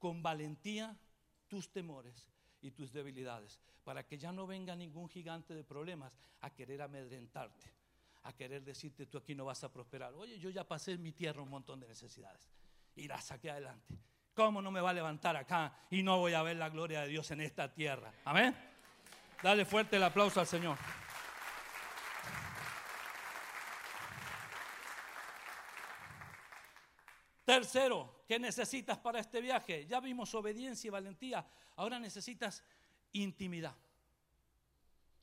con 0.01 0.21
valentía 0.21 0.99
tus 1.47 1.71
temores 1.71 2.29
y 2.61 2.73
tus 2.73 2.93
debilidades, 2.93 3.61
para 3.85 4.05
que 4.05 4.19
ya 4.19 4.33
no 4.33 4.49
venga 4.49 4.75
ningún 4.75 5.09
gigante 5.09 5.55
de 5.55 5.63
problemas 5.63 6.19
a 6.41 6.51
querer 6.51 6.83
amedrentarte 6.83 7.81
a 8.25 8.33
querer 8.33 8.63
decirte 8.63 9.07
tú 9.07 9.19
aquí 9.19 9.35
no 9.35 9.45
vas 9.45 9.63
a 9.65 9.73
prosperar. 9.73 10.13
Oye, 10.15 10.39
yo 10.39 10.51
ya 10.51 10.65
pasé 10.65 10.93
en 10.93 11.03
mi 11.03 11.13
tierra 11.13 11.43
un 11.43 11.49
montón 11.49 11.81
de 11.81 11.89
necesidades 11.89 12.51
y 12.95 13.09
las 13.09 13.25
saqué 13.25 13.51
adelante. 13.51 13.95
¿Cómo 14.35 14.63
no 14.63 14.71
me 14.71 14.81
va 14.81 14.91
a 14.91 14.95
levantar 14.95 15.37
acá 15.37 15.87
y 15.91 16.03
no 16.03 16.19
voy 16.19 16.35
a 16.35 16.43
ver 16.43 16.57
la 16.57 16.69
gloria 16.69 17.03
de 17.03 17.09
Dios 17.09 17.31
en 17.31 17.41
esta 17.41 17.73
tierra? 17.73 18.13
Amén. 18.25 18.55
Dale 19.43 19.65
fuerte 19.65 19.97
el 19.97 20.03
aplauso 20.03 20.41
al 20.41 20.47
Señor. 20.47 20.77
Tercero, 27.51 28.23
¿qué 28.29 28.39
necesitas 28.39 28.97
para 28.99 29.19
este 29.19 29.41
viaje? 29.41 29.85
Ya 29.85 29.99
vimos 29.99 30.33
obediencia 30.37 30.87
y 30.87 30.91
valentía. 30.93 31.45
Ahora 31.75 31.99
necesitas 31.99 32.63
intimidad. 33.11 33.75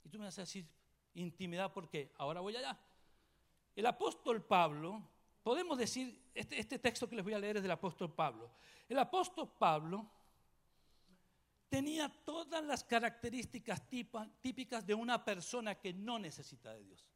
Y 0.03 0.09
tú 0.09 0.19
me 0.19 0.25
vas 0.25 0.37
a 0.37 0.41
decir, 0.41 0.67
intimidad 1.13 1.71
porque 1.71 2.11
ahora 2.17 2.41
voy 2.41 2.57
allá. 2.57 2.77
El 3.73 3.85
apóstol 3.85 4.43
Pablo, 4.43 5.01
podemos 5.41 5.77
decir, 5.77 6.21
este, 6.35 6.59
este, 6.59 6.79
texto 6.79 7.07
que 7.07 7.15
les 7.15 7.23
voy 7.23 7.33
a 7.33 7.39
leer 7.39 7.55
es 7.55 7.63
del 7.63 7.71
apóstol 7.71 8.13
Pablo. 8.13 8.51
El 8.89 8.99
apóstol 8.99 9.49
Pablo 9.57 10.05
tenía 11.69 12.09
todas 12.25 12.61
las 12.61 12.83
características 12.83 13.87
típicas 14.41 14.85
de 14.85 14.93
una 14.93 15.23
persona 15.23 15.75
que 15.75 15.93
no 15.93 16.19
necesita 16.19 16.73
de 16.73 16.83
Dios. 16.83 17.07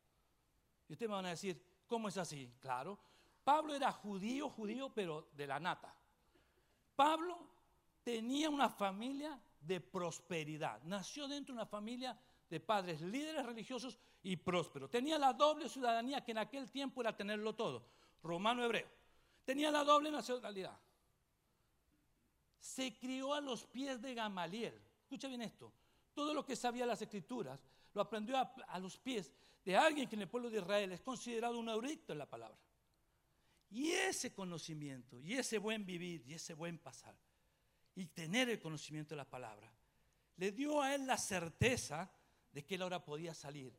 Y 0.88 0.93
ustedes 0.93 1.10
me 1.10 1.15
van 1.15 1.26
a 1.26 1.32
decir, 1.32 1.62
¿cómo 1.86 2.08
es 2.08 2.15
así? 2.15 2.50
Claro, 2.62 2.97
Pablo 3.43 3.73
era 3.73 3.91
judío, 3.91 4.49
judío, 4.49 4.93
pero 4.93 5.30
de 5.34 5.47
la 5.47 5.60
nata. 5.60 5.95
Pablo 6.95 7.38
tenía 8.04 8.49
una 8.49 8.69
familia 8.69 9.39
de 9.60 9.80
prosperidad, 9.80 10.82
nació 10.84 11.27
dentro 11.27 11.54
de 11.54 11.62
una 11.62 11.65
familia 11.65 12.19
de 12.49 12.60
padres 12.60 13.01
líderes 13.01 13.45
religiosos 13.45 13.97
y 14.23 14.36
próspero. 14.36 14.89
Tenía 14.89 15.17
la 15.17 15.34
doble 15.34 15.69
ciudadanía 15.69 16.23
que 16.23 16.32
en 16.32 16.39
aquel 16.39 16.69
tiempo 16.69 17.01
era 17.01 17.15
tenerlo 17.15 17.56
todo, 17.56 17.86
romano 18.21 18.63
hebreo. 18.63 18.88
Tenía 19.45 19.71
la 19.71 19.84
doble 19.84 20.12
nacionalidad. 20.12 20.77
Se 22.60 22.97
crió 22.97 23.34
a 23.34 23.41
los 23.41 23.65
pies 23.65 24.01
de 24.01 24.13
Gamaliel. 24.13 24.80
Escucha 25.01 25.27
bien 25.27 25.41
esto. 25.41 25.73
Todo 26.13 26.34
lo 26.34 26.45
que 26.45 26.56
sabía 26.56 26.86
las 26.86 27.01
escrituras 27.01 27.60
lo 27.93 28.01
aprendió 28.01 28.38
a, 28.38 28.80
los 28.80 28.97
pies 28.97 29.32
de 29.65 29.75
alguien 29.75 30.08
que 30.08 30.15
en 30.15 30.21
el 30.21 30.30
pueblo 30.30 30.49
de 30.49 30.60
Israel 30.60 30.91
es 30.91 31.01
considerado 31.01 31.60
un 31.60 31.69
erudito 31.69 32.12
en 32.13 32.19
la 32.19 32.30
palabra. 32.30 32.58
Y 33.72 33.92
ese 33.92 34.34
conocimiento, 34.34 35.20
y 35.22 35.34
ese 35.34 35.58
buen 35.58 35.86
vivir, 35.86 36.24
y 36.28 36.34
ese 36.34 36.54
buen 36.54 36.78
pasar, 36.78 37.16
y 37.96 38.08
tener 38.08 38.50
el 38.50 38.60
conocimiento 38.60 39.12
de 39.12 39.18
la 39.18 39.30
palabra, 39.30 39.74
le 40.36 40.52
dio 40.52 40.82
a 40.82 40.94
él 40.94 41.08
la 41.08 41.18
certeza 41.18 42.12
de 42.52 42.66
que 42.66 42.76
él 42.76 42.82
ahora 42.82 43.04
podía 43.04 43.34
salir 43.34 43.74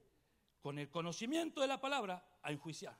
con 0.60 0.78
el 0.78 0.88
conocimiento 0.88 1.60
de 1.60 1.66
la 1.66 1.80
palabra 1.80 2.38
a 2.40 2.50
enjuiciar. 2.50 2.98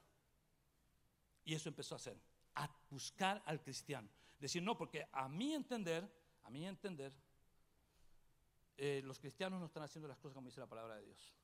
Y 1.45 1.55
eso 1.55 1.71
empezó 1.71 1.95
a 1.95 1.97
hacer, 1.97 2.21
a 2.57 2.71
buscar 2.91 3.43
al 3.47 3.63
cristiano. 3.63 4.09
Decir, 4.39 4.63
no, 4.63 4.77
porque 4.77 5.09
a 5.13 5.29
mi 5.29 5.55
entender, 5.55 6.07
a 6.43 6.51
mi 6.51 6.67
entender, 6.67 7.15
eh, 8.77 9.01
los 9.03 9.19
cristianos 9.19 9.61
no 9.61 9.67
están 9.67 9.85
haciendo 9.85 10.09
las 10.09 10.19
cosas 10.19 10.35
como 10.35 10.49
dice 10.49 10.61
la 10.61 10.69
palabra 10.69 10.97
de 10.97 11.07
Dios. 11.07 11.35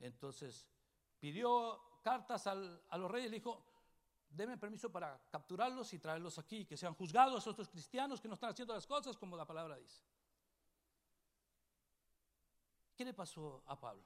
Entonces, 0.00 0.66
pidió 1.18 1.80
cartas 2.02 2.46
a 2.46 2.54
los 2.98 3.10
reyes 3.10 3.28
y 3.28 3.30
le 3.30 3.36
dijo, 3.36 3.73
denme 4.34 4.56
permiso 4.58 4.90
para 4.90 5.20
capturarlos 5.30 5.92
y 5.92 5.98
traerlos 5.98 6.38
aquí, 6.38 6.64
que 6.64 6.76
sean 6.76 6.94
juzgados 6.94 7.46
estos 7.46 7.68
cristianos 7.68 8.20
que 8.20 8.28
no 8.28 8.34
están 8.34 8.50
haciendo 8.50 8.74
las 8.74 8.86
cosas 8.86 9.16
como 9.16 9.36
la 9.36 9.46
palabra 9.46 9.76
dice. 9.76 10.02
¿Qué 12.96 13.04
le 13.04 13.14
pasó 13.14 13.62
a 13.66 13.78
Pablo? 13.78 14.04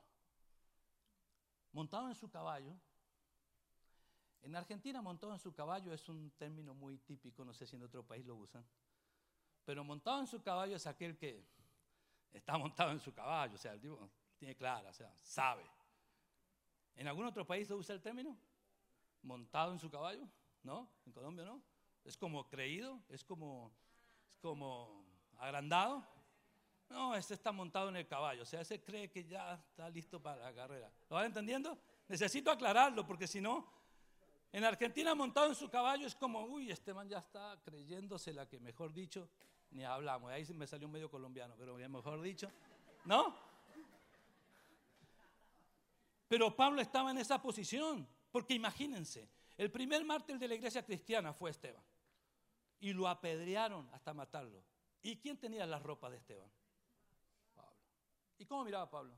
montado 1.73 2.09
en 2.09 2.15
su 2.15 2.29
caballo. 2.29 2.77
En 4.43 4.55
Argentina 4.57 5.03
montado 5.03 5.33
en 5.33 5.39
su 5.39 5.53
caballo 5.53 5.93
es 5.93 6.09
un 6.09 6.31
término 6.33 6.75
muy 6.75 6.99
típico, 6.99 7.45
no 7.45 7.53
sé 7.53 7.67
si 7.67 7.77
en 7.77 7.83
otro 7.83 8.03
país 8.05 8.25
lo 8.25 8.37
usan. 8.37 8.65
Pero 9.65 9.85
montado 9.85 10.21
en 10.21 10.27
su 10.27 10.43
caballo 10.43 10.77
es 10.77 10.87
aquel 10.87 11.17
que 11.17 11.45
está 12.33 12.57
montado 12.59 12.91
en 12.93 13.01
su 13.01 13.13
caballo, 13.13 13.55
o 13.55 13.59
sea, 13.59 13.73
el 13.73 13.81
tipo 13.81 14.11
tiene 14.39 14.57
clara, 14.57 14.91
o 14.91 14.93
sea, 14.93 15.13
sabe. 15.19 15.65
¿En 16.95 17.07
algún 17.07 17.27
otro 17.27 17.47
país 17.47 17.69
lo 17.69 17.77
usa 17.77 17.95
el 17.95 18.03
término? 18.03 18.37
¿Montado 19.23 19.73
en 19.73 19.79
su 19.79 19.91
caballo? 19.91 20.27
¿No? 20.63 20.89
¿En 21.07 21.13
Colombia 21.13 21.45
no? 21.45 21.63
¿Es 22.05 22.17
como 22.17 22.49
creído? 22.49 23.01
¿Es 23.09 23.25
como, 23.25 23.73
es 24.31 24.39
como 24.41 25.05
agrandado? 25.39 26.07
No, 26.89 27.15
este 27.15 27.35
está 27.35 27.53
montado 27.53 27.91
en 27.91 27.97
el 27.97 28.07
caballo, 28.07 28.43
o 28.43 28.47
sea, 28.47 28.63
ese 28.63 28.83
cree 28.83 29.11
que 29.11 29.25
ya 29.25 29.55
está 29.55 29.91
listo 29.91 30.23
para 30.23 30.43
la 30.43 30.55
carrera. 30.55 30.91
¿Lo 31.11 31.17
van 31.17 31.27
entendiendo? 31.27 31.79
Necesito 32.09 32.51
aclararlo 32.51 33.07
porque 33.07 33.27
si 33.27 33.41
no, 33.41 33.71
En 34.51 34.65
Argentina 34.65 35.15
montado 35.15 35.49
en 35.49 35.55
su 35.55 35.69
caballo 35.69 36.07
es 36.07 36.15
como, 36.15 36.45
uy, 36.45 36.71
este 36.71 36.95
man 36.95 37.09
ya 37.09 37.19
está 37.19 37.61
creyéndose 37.63 38.33
la 38.33 38.49
que, 38.49 38.59
mejor 38.59 38.95
dicho, 38.95 39.29
ni 39.73 39.85
hablamos. 39.85 40.31
Ahí 40.31 40.47
me 40.55 40.67
salió 40.67 40.87
un 40.87 40.93
medio 40.93 41.11
colombiano, 41.11 41.55
pero 41.59 41.77
mejor 41.77 42.23
dicho, 42.23 42.51
¿no? 43.05 43.35
Pero 46.29 46.55
Pablo 46.55 46.81
estaba 46.81 47.11
en 47.11 47.19
esa 47.19 47.41
posición, 47.41 48.09
porque 48.31 48.55
imagínense, 48.55 49.29
el 49.57 49.71
primer 49.71 50.05
mártir 50.05 50.39
de 50.39 50.49
la 50.49 50.55
iglesia 50.55 50.85
cristiana 50.85 51.33
fue 51.33 51.51
Esteban. 51.51 51.83
Y 52.81 52.93
lo 52.93 53.09
apedrearon 53.09 53.89
hasta 53.93 54.15
matarlo. 54.15 54.63
¿Y 55.03 55.17
quién 55.17 55.39
tenía 55.39 55.67
la 55.67 55.79
ropa 55.79 56.09
de 56.11 56.19
Esteban? 56.19 56.51
Pablo. 57.55 57.77
¿Y 58.39 58.47
cómo 58.47 58.65
miraba 58.65 58.89
Pablo? 58.89 59.15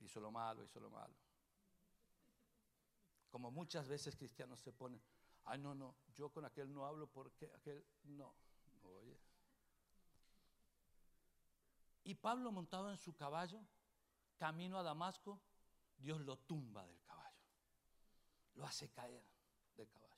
Hizo 0.00 0.20
lo 0.20 0.30
malo, 0.30 0.62
hizo 0.62 0.78
lo 0.78 0.90
malo. 0.90 1.14
Como 3.30 3.50
muchas 3.50 3.88
veces 3.88 4.14
cristianos 4.14 4.60
se 4.60 4.72
ponen, 4.72 5.02
ay 5.44 5.58
no, 5.58 5.74
no, 5.74 5.96
yo 6.14 6.30
con 6.30 6.44
aquel 6.44 6.72
no 6.72 6.86
hablo 6.86 7.08
porque 7.08 7.50
aquel 7.52 7.84
no. 8.04 8.32
Oye. 8.84 9.18
Y 12.04 12.14
Pablo 12.14 12.52
montado 12.52 12.90
en 12.90 12.98
su 12.98 13.16
caballo, 13.16 13.60
camino 14.36 14.78
a 14.78 14.82
Damasco, 14.82 15.40
Dios 15.96 16.20
lo 16.20 16.36
tumba 16.36 16.86
del. 16.86 17.03
Lo 18.54 18.64
hace 18.64 18.88
caer 18.90 19.22
del 19.76 19.88
caballo. 19.90 20.14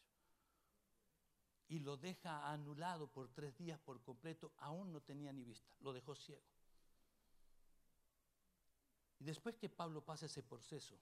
Y 1.69 1.81
lo 1.81 1.97
deja 1.97 2.51
anulado 2.51 3.09
por 3.09 3.29
tres 3.29 3.57
días 3.57 3.79
por 3.81 4.01
completo, 4.03 4.53
aún 4.59 4.93
no 4.93 5.01
tenía 5.01 5.33
ni 5.33 5.45
vista, 5.45 5.73
lo 5.81 5.93
dejó 5.93 6.15
ciego. 6.15 6.45
Y 9.19 9.25
después 9.25 9.57
que 9.57 9.69
Pablo 9.69 10.05
pasa 10.05 10.27
ese 10.27 10.43
proceso, 10.43 10.97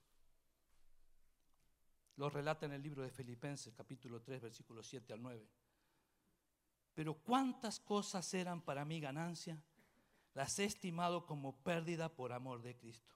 lo 2.15 2.29
relata 2.29 2.65
en 2.65 2.71
el 2.71 2.81
libro 2.81 3.03
de 3.03 3.11
Filipenses, 3.11 3.73
capítulo 3.73 4.21
3, 4.21 4.41
versículos 4.41 4.87
7 4.87 5.13
al 5.13 5.21
9. 5.21 5.47
Pero 6.93 7.13
cuántas 7.15 7.79
cosas 7.79 8.33
eran 8.33 8.61
para 8.61 8.85
mí 8.85 9.01
ganancia, 9.01 9.61
las 10.33 10.57
he 10.59 10.63
estimado 10.63 11.25
como 11.25 11.57
pérdida 11.57 12.13
por 12.13 12.31
amor 12.31 12.61
de 12.61 12.75
Cristo. 12.77 13.13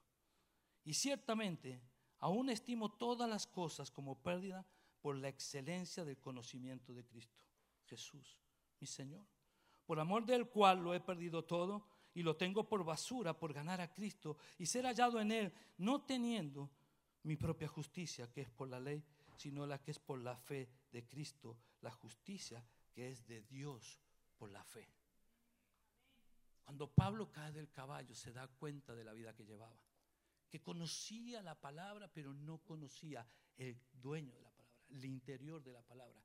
Y 0.84 0.94
ciertamente, 0.94 1.82
aún 2.20 2.50
estimo 2.50 2.92
todas 2.92 3.30
las 3.30 3.48
cosas 3.48 3.92
como 3.92 4.22
pérdida 4.22 4.66
por 5.02 5.16
la 5.16 5.30
excelencia 5.30 6.04
del 6.04 6.20
conocimiento 6.20 6.94
de 6.94 7.06
Cristo, 7.06 7.42
Jesús, 7.86 8.38
mi 8.80 8.88
Señor, 8.88 9.26
por 9.86 10.00
amor 10.00 10.26
del 10.26 10.48
cual 10.48 10.84
lo 10.84 10.94
he 10.94 11.00
perdido 11.00 11.44
todo 11.46 11.86
y 12.14 12.22
lo 12.22 12.36
tengo 12.36 12.68
por 12.68 12.84
basura 12.84 13.38
por 13.38 13.54
ganar 13.54 13.82
a 13.82 13.92
Cristo 13.92 14.38
y 14.58 14.66
ser 14.66 14.86
hallado 14.86 15.20
en 15.20 15.32
Él, 15.32 15.54
no 15.78 16.02
teniendo 16.02 16.70
mi 17.24 17.36
propia 17.36 17.68
justicia, 17.68 18.32
que 18.32 18.42
es 18.42 18.50
por 18.50 18.68
la 18.70 18.80
ley, 18.80 19.04
sino 19.36 19.66
la 19.66 19.82
que 19.82 19.92
es 19.92 20.00
por 20.00 20.20
la 20.20 20.36
fe 20.36 20.70
de 20.92 21.06
Cristo, 21.06 21.58
la 21.82 21.92
justicia 21.92 22.64
que 22.92 23.10
es 23.10 23.26
de 23.26 23.42
Dios 23.44 24.00
por 24.38 24.50
la 24.52 24.64
fe. 24.64 24.90
Cuando 26.64 26.92
Pablo 26.92 27.32
cae 27.32 27.52
del 27.52 27.72
caballo 27.72 28.14
se 28.14 28.32
da 28.32 28.48
cuenta 28.48 28.94
de 28.94 29.04
la 29.04 29.14
vida 29.14 29.34
que 29.34 29.46
llevaba, 29.46 29.82
que 30.50 30.62
conocía 30.62 31.42
la 31.42 31.60
palabra, 31.60 32.12
pero 32.12 32.34
no 32.34 32.60
conocía 32.60 33.26
el 33.56 33.80
dueño 33.94 34.34
de 34.34 34.42
la 34.42 34.52
palabra, 34.52 34.84
el 34.90 35.06
interior 35.06 35.64
de 35.64 35.74
la 35.74 35.82
palabra, 35.82 36.22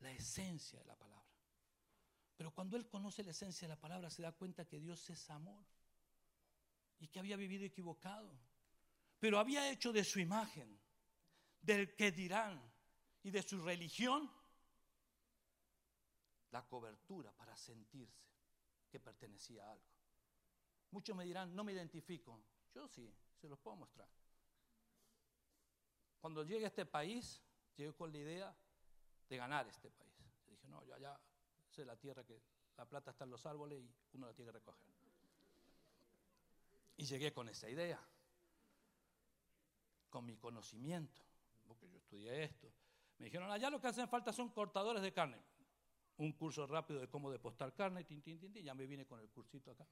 la 0.00 0.10
esencia 0.10 0.78
de 0.80 0.86
la 0.86 0.96
palabra. 0.96 1.28
Pero 2.36 2.52
cuando 2.52 2.76
él 2.76 2.88
conoce 2.88 3.22
la 3.22 3.30
esencia 3.32 3.68
de 3.68 3.74
la 3.74 3.80
palabra 3.80 4.10
se 4.10 4.22
da 4.22 4.32
cuenta 4.32 4.64
que 4.64 4.80
Dios 4.80 5.08
es 5.10 5.30
amor 5.30 5.64
y 6.98 7.08
que 7.08 7.18
había 7.18 7.36
vivido 7.36 7.64
equivocado 7.64 8.50
pero 9.20 9.38
había 9.38 9.70
hecho 9.70 9.92
de 9.92 10.02
su 10.02 10.18
imagen, 10.18 10.80
del 11.60 11.94
que 11.94 12.10
dirán 12.10 12.58
y 13.22 13.30
de 13.30 13.42
su 13.42 13.60
religión 13.60 14.28
la 16.50 16.66
cobertura 16.66 17.30
para 17.32 17.54
sentirse 17.54 18.24
que 18.90 18.98
pertenecía 18.98 19.66
a 19.66 19.72
algo. 19.72 19.84
Muchos 20.90 21.14
me 21.14 21.26
dirán, 21.26 21.54
no 21.54 21.62
me 21.62 21.72
identifico. 21.72 22.42
Yo 22.74 22.88
sí, 22.88 23.14
se 23.40 23.48
los 23.48 23.58
puedo 23.58 23.76
mostrar. 23.76 24.08
Cuando 26.20 26.44
llegué 26.44 26.64
a 26.64 26.68
este 26.68 26.84
país, 26.84 27.40
llegué 27.76 27.92
con 27.94 28.12
la 28.12 28.18
idea 28.18 28.56
de 29.28 29.36
ganar 29.36 29.66
este 29.68 29.90
país. 29.90 30.12
dije, 30.46 30.68
no, 30.68 30.84
yo 30.84 30.94
allá 30.94 31.18
sé 31.70 31.84
la 31.84 31.96
tierra 31.96 32.24
que 32.24 32.42
la 32.76 32.84
plata 32.84 33.10
está 33.10 33.24
en 33.24 33.30
los 33.30 33.46
árboles 33.46 33.82
y 34.12 34.16
uno 34.16 34.26
la 34.26 34.34
tiene 34.34 34.50
que 34.50 34.58
recoger. 34.58 34.80
Y 36.96 37.04
llegué 37.06 37.32
con 37.32 37.48
esa 37.48 37.68
idea 37.70 37.98
con 40.10 40.26
mi 40.26 40.36
conocimiento, 40.36 41.22
porque 41.66 41.88
yo 41.88 41.96
estudié 41.96 42.42
esto. 42.42 42.70
Me 43.18 43.26
dijeron, 43.26 43.50
allá 43.50 43.70
lo 43.70 43.80
que 43.80 43.86
hacen 43.86 44.08
falta 44.08 44.32
son 44.32 44.50
cortadores 44.50 45.02
de 45.02 45.12
carne. 45.12 45.38
Un 46.18 46.32
curso 46.32 46.66
rápido 46.66 47.00
de 47.00 47.08
cómo 47.08 47.30
depostar 47.30 47.72
carne, 47.72 48.04
tin, 48.04 48.20
tin, 48.20 48.38
tin, 48.38 48.52
ya 48.52 48.74
me 48.74 48.86
vine 48.86 49.06
con 49.06 49.20
el 49.20 49.30
cursito 49.30 49.70
acá. 49.70 49.86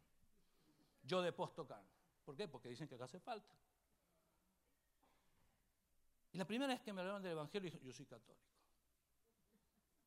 Yo 1.03 1.23
deposto 1.23 1.67
carne. 1.67 1.89
¿Por 2.29 2.37
qué? 2.37 2.47
Porque 2.47 2.69
dicen 2.69 2.87
que 2.87 2.95
acá 2.95 3.05
hace 3.05 3.19
falta. 3.19 3.55
Y 6.31 6.37
la 6.37 6.45
primera 6.45 6.75
vez 6.75 6.83
que 6.83 6.93
me 6.93 7.01
hablaron 7.01 7.23
del 7.23 7.33
Evangelio, 7.33 7.71
dije, 7.71 7.83
yo 7.83 7.91
soy 7.91 8.05
católico. 8.05 8.45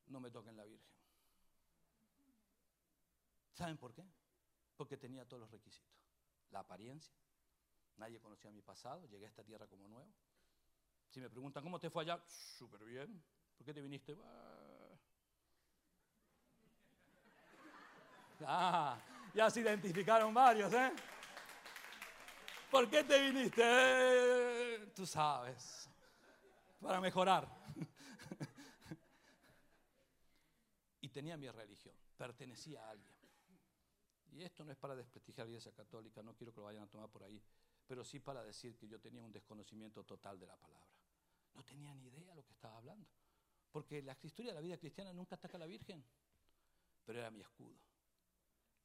No 0.06 0.20
me 0.20 0.30
toquen 0.30 0.56
la 0.56 0.64
Virgen. 0.64 0.88
¿Saben 3.54 3.76
por 3.76 3.92
qué? 3.96 4.06
Porque 4.78 4.98
tenía 4.98 5.28
todos 5.28 5.42
los 5.42 5.50
requisitos. 5.50 5.98
La 6.52 6.60
apariencia, 6.60 7.18
Nadie 7.98 8.20
conocía 8.20 8.52
mi 8.52 8.62
pasado, 8.62 9.04
llegué 9.08 9.26
a 9.26 9.30
esta 9.30 9.44
tierra 9.44 9.66
como 9.66 9.88
nuevo. 9.88 10.14
Si 11.10 11.20
me 11.20 11.28
preguntan, 11.28 11.64
¿cómo 11.64 11.80
te 11.80 11.90
fue 11.90 12.04
allá? 12.04 12.22
Súper 12.28 12.86
bien. 12.86 13.20
¿Por 13.58 13.66
qué 13.66 13.74
te 13.74 13.82
viniste? 13.82 14.16
Ah, 18.46 19.00
ya 19.34 19.50
se 19.50 19.62
identificaron 19.62 20.32
varios, 20.36 20.72
¿eh? 20.72 20.94
¿Por 22.72 22.90
qué 22.90 23.04
te 23.04 23.20
viniste? 23.22 24.92
tú 24.96 25.06
sabes, 25.06 25.90
para 26.80 27.00
mejorar. 27.02 27.48
y 31.02 31.10
tenía 31.10 31.38
mi 31.38 31.50
religión, 31.50 31.96
pertenecía 32.18 32.86
a 32.86 32.92
alguien. 32.92 33.16
Y 34.32 34.44
esto 34.44 34.64
no 34.64 34.72
es 34.72 34.78
para 34.78 34.96
desprestigiar 34.96 35.46
la 35.46 35.52
iglesia 35.52 35.74
católica, 35.74 36.24
no 36.24 36.34
quiero 36.34 36.54
que 36.54 36.62
lo 36.62 36.66
vayan 36.66 36.84
a 36.84 36.88
tomar 36.88 37.10
por 37.10 37.24
ahí 37.24 37.44
pero 37.92 38.06
sí 38.06 38.22
para 38.22 38.42
decir 38.42 38.78
que 38.78 38.88
yo 38.88 39.02
tenía 39.02 39.22
un 39.22 39.34
desconocimiento 39.34 40.06
total 40.06 40.40
de 40.40 40.48
la 40.48 40.56
palabra. 40.56 40.96
No 41.54 41.62
tenía 41.66 41.94
ni 41.94 42.06
idea 42.06 42.30
de 42.30 42.36
lo 42.36 42.46
que 42.46 42.54
estaba 42.54 42.78
hablando. 42.78 43.06
Porque 43.70 44.02
la 44.02 44.18
historia 44.22 44.52
de 44.52 44.56
la 44.56 44.62
vida 44.62 44.78
cristiana 44.78 45.12
nunca 45.12 45.36
ataca 45.36 45.58
a 45.58 45.60
la 45.60 45.66
Virgen, 45.66 46.02
pero 47.04 47.20
era 47.20 47.30
mi 47.30 47.42
escudo. 47.42 47.78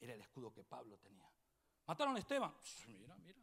Era 0.01 0.15
el 0.15 0.21
escudo 0.21 0.53
que 0.53 0.65
Pablo 0.65 0.99
tenía. 0.99 1.31
Mataron 1.87 2.17
a 2.17 2.19
Esteban. 2.19 2.53
Mira, 2.89 3.17
mira, 3.19 3.39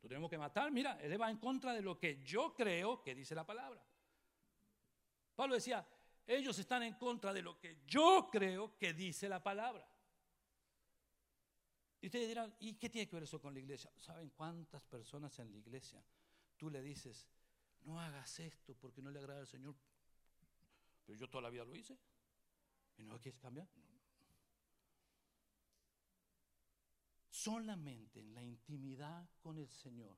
tenemos 0.00 0.30
que 0.30 0.38
matar. 0.38 0.70
Mira, 0.70 0.98
él 1.00 1.20
va 1.20 1.30
en 1.30 1.38
contra 1.38 1.72
de 1.72 1.82
lo 1.82 1.98
que 1.98 2.22
yo 2.22 2.54
creo 2.54 3.02
que 3.02 3.14
dice 3.14 3.34
la 3.34 3.44
palabra. 3.44 3.82
Pablo 5.34 5.54
decía, 5.54 5.86
ellos 6.26 6.58
están 6.58 6.82
en 6.82 6.94
contra 6.94 7.32
de 7.32 7.42
lo 7.42 7.58
que 7.58 7.82
yo 7.86 8.28
creo 8.30 8.76
que 8.78 8.92
dice 8.92 9.28
la 9.28 9.42
palabra. 9.42 9.86
Y 12.00 12.06
ustedes 12.06 12.28
dirán, 12.28 12.54
¿y 12.60 12.74
qué 12.74 12.88
tiene 12.88 13.08
que 13.08 13.16
ver 13.16 13.24
eso 13.24 13.40
con 13.40 13.54
la 13.54 13.60
iglesia? 13.60 13.90
¿Saben 13.96 14.30
cuántas 14.30 14.82
personas 14.82 15.38
en 15.38 15.50
la 15.50 15.58
iglesia 15.58 16.02
tú 16.56 16.70
le 16.70 16.82
dices, 16.82 17.26
no 17.82 18.00
hagas 18.00 18.38
esto 18.40 18.74
porque 18.74 19.02
no 19.02 19.10
le 19.10 19.18
agrada 19.18 19.40
al 19.40 19.46
Señor? 19.46 19.74
Pero 21.04 21.18
yo 21.18 21.28
toda 21.28 21.42
la 21.42 21.50
vida 21.50 21.64
lo 21.64 21.74
hice. 21.74 21.98
¿Y 22.98 23.04
no 23.04 23.20
quieres 23.20 23.40
cambiar? 23.40 23.68
Solamente 27.36 28.20
en 28.20 28.32
la 28.32 28.42
intimidad 28.42 29.28
con 29.42 29.58
el 29.58 29.68
Señor 29.68 30.16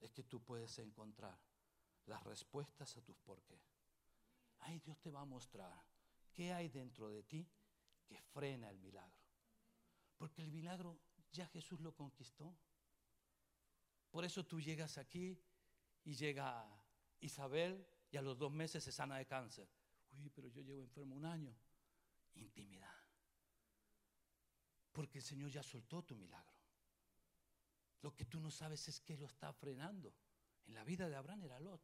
es 0.00 0.10
que 0.10 0.24
tú 0.24 0.42
puedes 0.42 0.76
encontrar 0.80 1.38
las 2.06 2.20
respuestas 2.24 2.96
a 2.96 3.00
tus 3.00 3.16
por 3.18 3.40
qué. 3.44 3.62
Ahí 4.58 4.80
Dios 4.80 4.98
te 4.98 5.12
va 5.12 5.20
a 5.20 5.24
mostrar 5.24 5.72
qué 6.32 6.52
hay 6.52 6.68
dentro 6.68 7.10
de 7.10 7.22
ti 7.22 7.48
que 8.04 8.20
frena 8.20 8.68
el 8.70 8.80
milagro. 8.80 9.22
Porque 10.18 10.42
el 10.42 10.48
milagro 10.48 10.98
ya 11.30 11.46
Jesús 11.46 11.80
lo 11.80 11.94
conquistó. 11.94 12.56
Por 14.10 14.24
eso 14.24 14.44
tú 14.44 14.60
llegas 14.60 14.98
aquí 14.98 15.40
y 16.02 16.16
llega 16.16 16.68
Isabel 17.20 17.86
y 18.10 18.16
a 18.16 18.22
los 18.22 18.36
dos 18.36 18.50
meses 18.50 18.82
se 18.82 18.90
sana 18.90 19.16
de 19.16 19.26
cáncer. 19.26 19.68
Uy, 20.10 20.28
pero 20.30 20.48
yo 20.48 20.60
llevo 20.60 20.82
enfermo 20.82 21.14
un 21.14 21.24
año. 21.24 21.56
Intimidad. 22.34 22.95
Porque 24.96 25.18
el 25.18 25.24
Señor 25.24 25.50
ya 25.50 25.62
soltó 25.62 26.02
tu 26.02 26.16
milagro. 26.16 26.56
Lo 28.00 28.16
que 28.16 28.24
tú 28.24 28.40
no 28.40 28.50
sabes 28.50 28.88
es 28.88 28.98
que 28.98 29.18
lo 29.18 29.26
está 29.26 29.52
frenando. 29.52 30.10
En 30.64 30.72
la 30.72 30.84
vida 30.84 31.06
de 31.06 31.16
Abraham 31.16 31.44
era 31.44 31.60
Lot. 31.60 31.82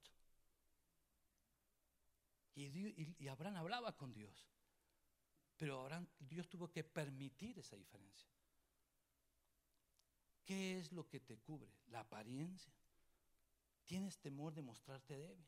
Y, 2.54 3.28
Abraham 3.28 3.56
hablaba 3.56 3.94
con 3.94 4.14
Dios. 4.14 4.48
Pero 5.58 5.86
Dios 6.18 6.48
tuvo 6.48 6.70
que 6.70 6.84
permitir 6.84 7.58
esa 7.58 7.76
diferencia. 7.76 8.30
¿Qué 10.46 10.78
es 10.78 10.90
lo 10.90 11.06
que 11.06 11.20
te 11.20 11.36
cubre? 11.36 11.70
La 11.88 12.00
apariencia. 12.00 12.72
¿Tienes 13.84 14.18
temor 14.20 14.54
de 14.54 14.62
mostrarte 14.62 15.18
débil? 15.18 15.46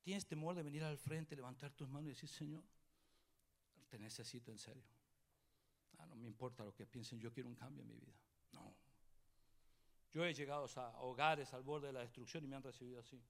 tienes 0.00 0.24
temor 0.24 0.54
de 0.54 0.62
venir 0.62 0.82
al 0.82 0.96
frente, 0.96 1.36
levantar 1.36 1.72
tus 1.72 1.88
manos 1.88 2.06
y 2.06 2.14
decir, 2.14 2.28
Señor, 2.28 2.64
te 3.88 3.98
necesito 3.98 4.50
en 4.50 4.58
serio. 4.58 4.95
Ah, 5.98 6.06
no 6.06 6.16
me 6.16 6.26
importa 6.26 6.64
lo 6.64 6.74
que 6.74 6.86
piensen, 6.86 7.18
yo 7.18 7.32
quiero 7.32 7.48
un 7.48 7.54
cambio 7.54 7.82
en 7.82 7.88
mi 7.88 7.94
vida. 7.94 8.14
No. 8.52 8.74
Yo 10.12 10.24
he 10.24 10.32
llegado 10.34 10.66
a 10.76 11.00
hogares 11.02 11.52
al 11.52 11.62
borde 11.62 11.88
de 11.88 11.92
la 11.92 12.00
destrucción 12.00 12.44
y 12.44 12.46
me 12.46 12.56
han 12.56 12.62
recibido 12.62 13.00
así. 13.00 13.22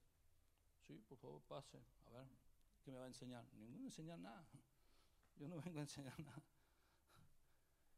Sí, 0.85 1.03
por 1.07 1.17
favor, 1.17 1.41
pase. 1.41 1.77
A 2.05 2.09
ver, 2.11 2.27
¿qué 2.83 2.91
me 2.91 2.97
va 2.97 3.05
a 3.05 3.07
enseñar? 3.07 3.45
Ninguno 3.55 3.85
enseñar 3.85 4.19
nada. 4.19 4.45
Yo 5.37 5.47
no 5.47 5.57
vengo 5.65 5.79
a 5.79 5.81
enseñar 5.81 6.17
nada. 6.19 6.41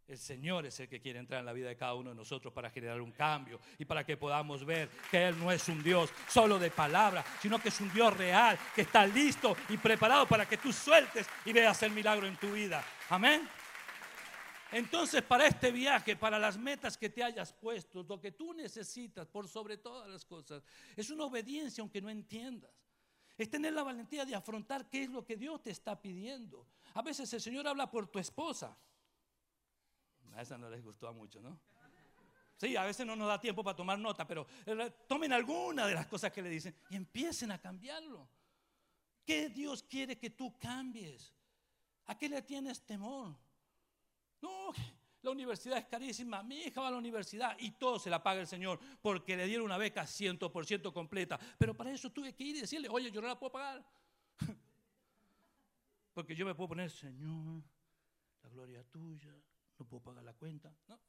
El 0.08 0.18
Señor 0.18 0.66
es 0.66 0.80
el 0.80 0.90
que 0.90 1.00
quiere 1.00 1.20
entrar 1.20 1.40
en 1.40 1.46
la 1.46 1.54
vida 1.54 1.70
de 1.70 1.76
cada 1.76 1.94
uno 1.94 2.10
de 2.10 2.16
nosotros 2.16 2.52
para 2.52 2.72
generar 2.72 3.00
un 3.00 3.12
cambio 3.12 3.60
y 3.78 3.86
para 3.86 4.04
que 4.04 4.18
podamos 4.18 4.66
ver 4.66 4.90
que 5.12 5.28
Él 5.28 5.38
no 5.38 5.52
es 5.52 5.70
un 5.70 5.84
Dios 5.84 6.12
solo 6.28 6.58
de 6.58 6.72
palabra, 6.72 7.24
sino 7.40 7.62
que 7.62 7.70
es 7.70 7.80
un 7.80 7.94
Dios 7.94 8.18
real, 8.18 8.58
que 8.74 8.82
está 8.82 9.06
listo 9.06 9.56
y 9.70 9.78
preparado 9.78 10.26
para 10.28 10.48
que 10.48 10.58
tú 10.58 10.74
sueltes 10.74 11.28
y 11.46 11.54
veas 11.54 11.84
el 11.84 11.92
milagro 11.92 12.26
en 12.26 12.36
tu 12.38 12.54
vida. 12.54 12.84
Amén. 13.10 13.48
Entonces, 14.72 15.24
para 15.24 15.48
este 15.48 15.72
viaje, 15.72 16.16
para 16.16 16.38
las 16.38 16.58
metas 16.58 16.98
que 16.98 17.10
te 17.10 17.24
hayas 17.24 17.54
puesto, 17.54 18.04
lo 18.04 18.20
que 18.20 18.32
tú 18.32 18.54
necesitas 18.54 19.28
por 19.28 19.48
sobre 19.48 19.78
todas 19.78 20.08
las 20.08 20.26
cosas, 20.26 20.64
es 20.96 21.10
una 21.10 21.26
obediencia 21.26 21.82
aunque 21.82 22.02
no 22.02 22.10
entiendas. 22.10 22.72
Es 23.38 23.50
tener 23.50 23.74
la 23.74 23.84
valentía 23.84 24.26
de 24.26 24.36
afrontar 24.36 24.90
qué 24.90 25.04
es 25.04 25.10
lo 25.10 25.26
que 25.26 25.38
Dios 25.38 25.64
te 25.64 25.72
está 25.72 26.00
pidiendo. 26.00 26.68
A 26.94 27.02
veces 27.02 27.32
el 27.34 27.42
Señor 27.42 27.68
habla 27.68 27.90
por 27.90 28.08
tu 28.08 28.20
esposa. 28.20 28.78
A 30.34 30.42
esa 30.42 30.58
no 30.58 30.70
les 30.70 30.84
gustó 30.84 31.08
a 31.08 31.14
muchos, 31.14 31.42
¿no? 31.42 31.60
Sí, 32.58 32.76
a 32.76 32.84
veces 32.84 33.08
no 33.08 33.16
nos 33.16 33.30
da 33.30 33.40
tiempo 33.40 33.64
para 33.64 33.76
tomar 33.76 33.98
nota, 33.98 34.28
pero 34.28 34.46
eh, 34.66 34.92
tomen 35.08 35.32
alguna 35.32 35.88
de 35.88 35.94
las 35.94 36.08
cosas 36.08 36.32
que 36.32 36.42
le 36.42 36.50
dicen 36.50 36.76
y 36.90 36.98
empiecen 36.98 37.52
a 37.52 37.58
cambiarlo. 37.58 38.28
¿Qué 39.26 39.48
Dios 39.48 39.84
quiere 39.84 40.18
que 40.18 40.32
tú 40.32 40.58
cambies? 40.60 41.34
¿A 42.08 42.18
qué 42.18 42.28
le 42.28 42.42
tienes 42.42 42.82
temor? 42.86 43.38
No, 44.42 44.74
la 45.22 45.32
universidad 45.32 45.78
es 45.78 45.86
carísima. 45.86 46.42
Mi 46.44 46.64
hija 46.64 46.82
va 46.82 46.88
a 46.88 46.92
la 46.92 46.98
universidad 46.98 47.56
y 47.60 47.72
todo 47.72 48.00
se 48.00 48.10
la 48.10 48.24
paga 48.24 48.42
el 48.42 48.48
Señor 48.48 48.80
porque 49.02 49.36
le 49.36 49.46
dieron 49.46 49.66
una 49.66 49.78
beca 49.78 50.04
100% 50.04 50.94
completa. 50.94 51.40
Pero 51.58 51.76
para 51.76 51.92
eso 51.92 52.10
tuve 52.12 52.34
que 52.34 52.44
ir 52.44 52.56
y 52.58 52.62
decirle, 52.62 52.88
oye, 52.90 53.12
yo 53.12 53.22
no 53.22 53.28
la 53.28 53.38
puedo 53.38 53.52
pagar. 53.52 53.86
Porque 56.14 56.36
yo 56.36 56.46
me 56.46 56.56
puedo 56.56 56.70
poner, 56.70 56.90
Señor, 56.90 57.64
la 58.44 58.50
gloria 58.50 58.84
tuya, 58.84 59.34
no 59.78 59.86
puedo 59.86 60.04
pagar 60.04 60.24
la 60.24 60.34
cuenta. 60.34 60.74
No, 60.88 61.00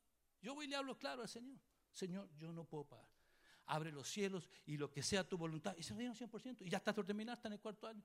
yo 0.40 0.54
voy 0.54 0.66
y 0.66 0.68
le 0.68 0.76
hablo 0.76 0.96
claro 0.96 1.22
al 1.22 1.28
Señor. 1.28 1.58
Señor, 1.92 2.28
yo 2.36 2.52
no 2.52 2.64
puedo 2.64 2.84
pagar. 2.84 3.08
Abre 3.66 3.92
los 3.92 4.08
cielos 4.08 4.48
y 4.66 4.76
lo 4.76 4.90
que 4.90 5.02
sea 5.02 5.28
tu 5.28 5.36
voluntad. 5.36 5.74
Y 5.76 5.82
se 5.82 5.92
lo 5.92 5.98
dieron 5.98 6.16
100%. 6.16 6.62
Y 6.62 6.70
ya 6.70 6.78
está 6.78 6.94
por 6.94 7.06
terminar, 7.06 7.36
está 7.36 7.48
en 7.48 7.54
el 7.54 7.60
cuarto 7.60 7.86
año. 7.86 8.02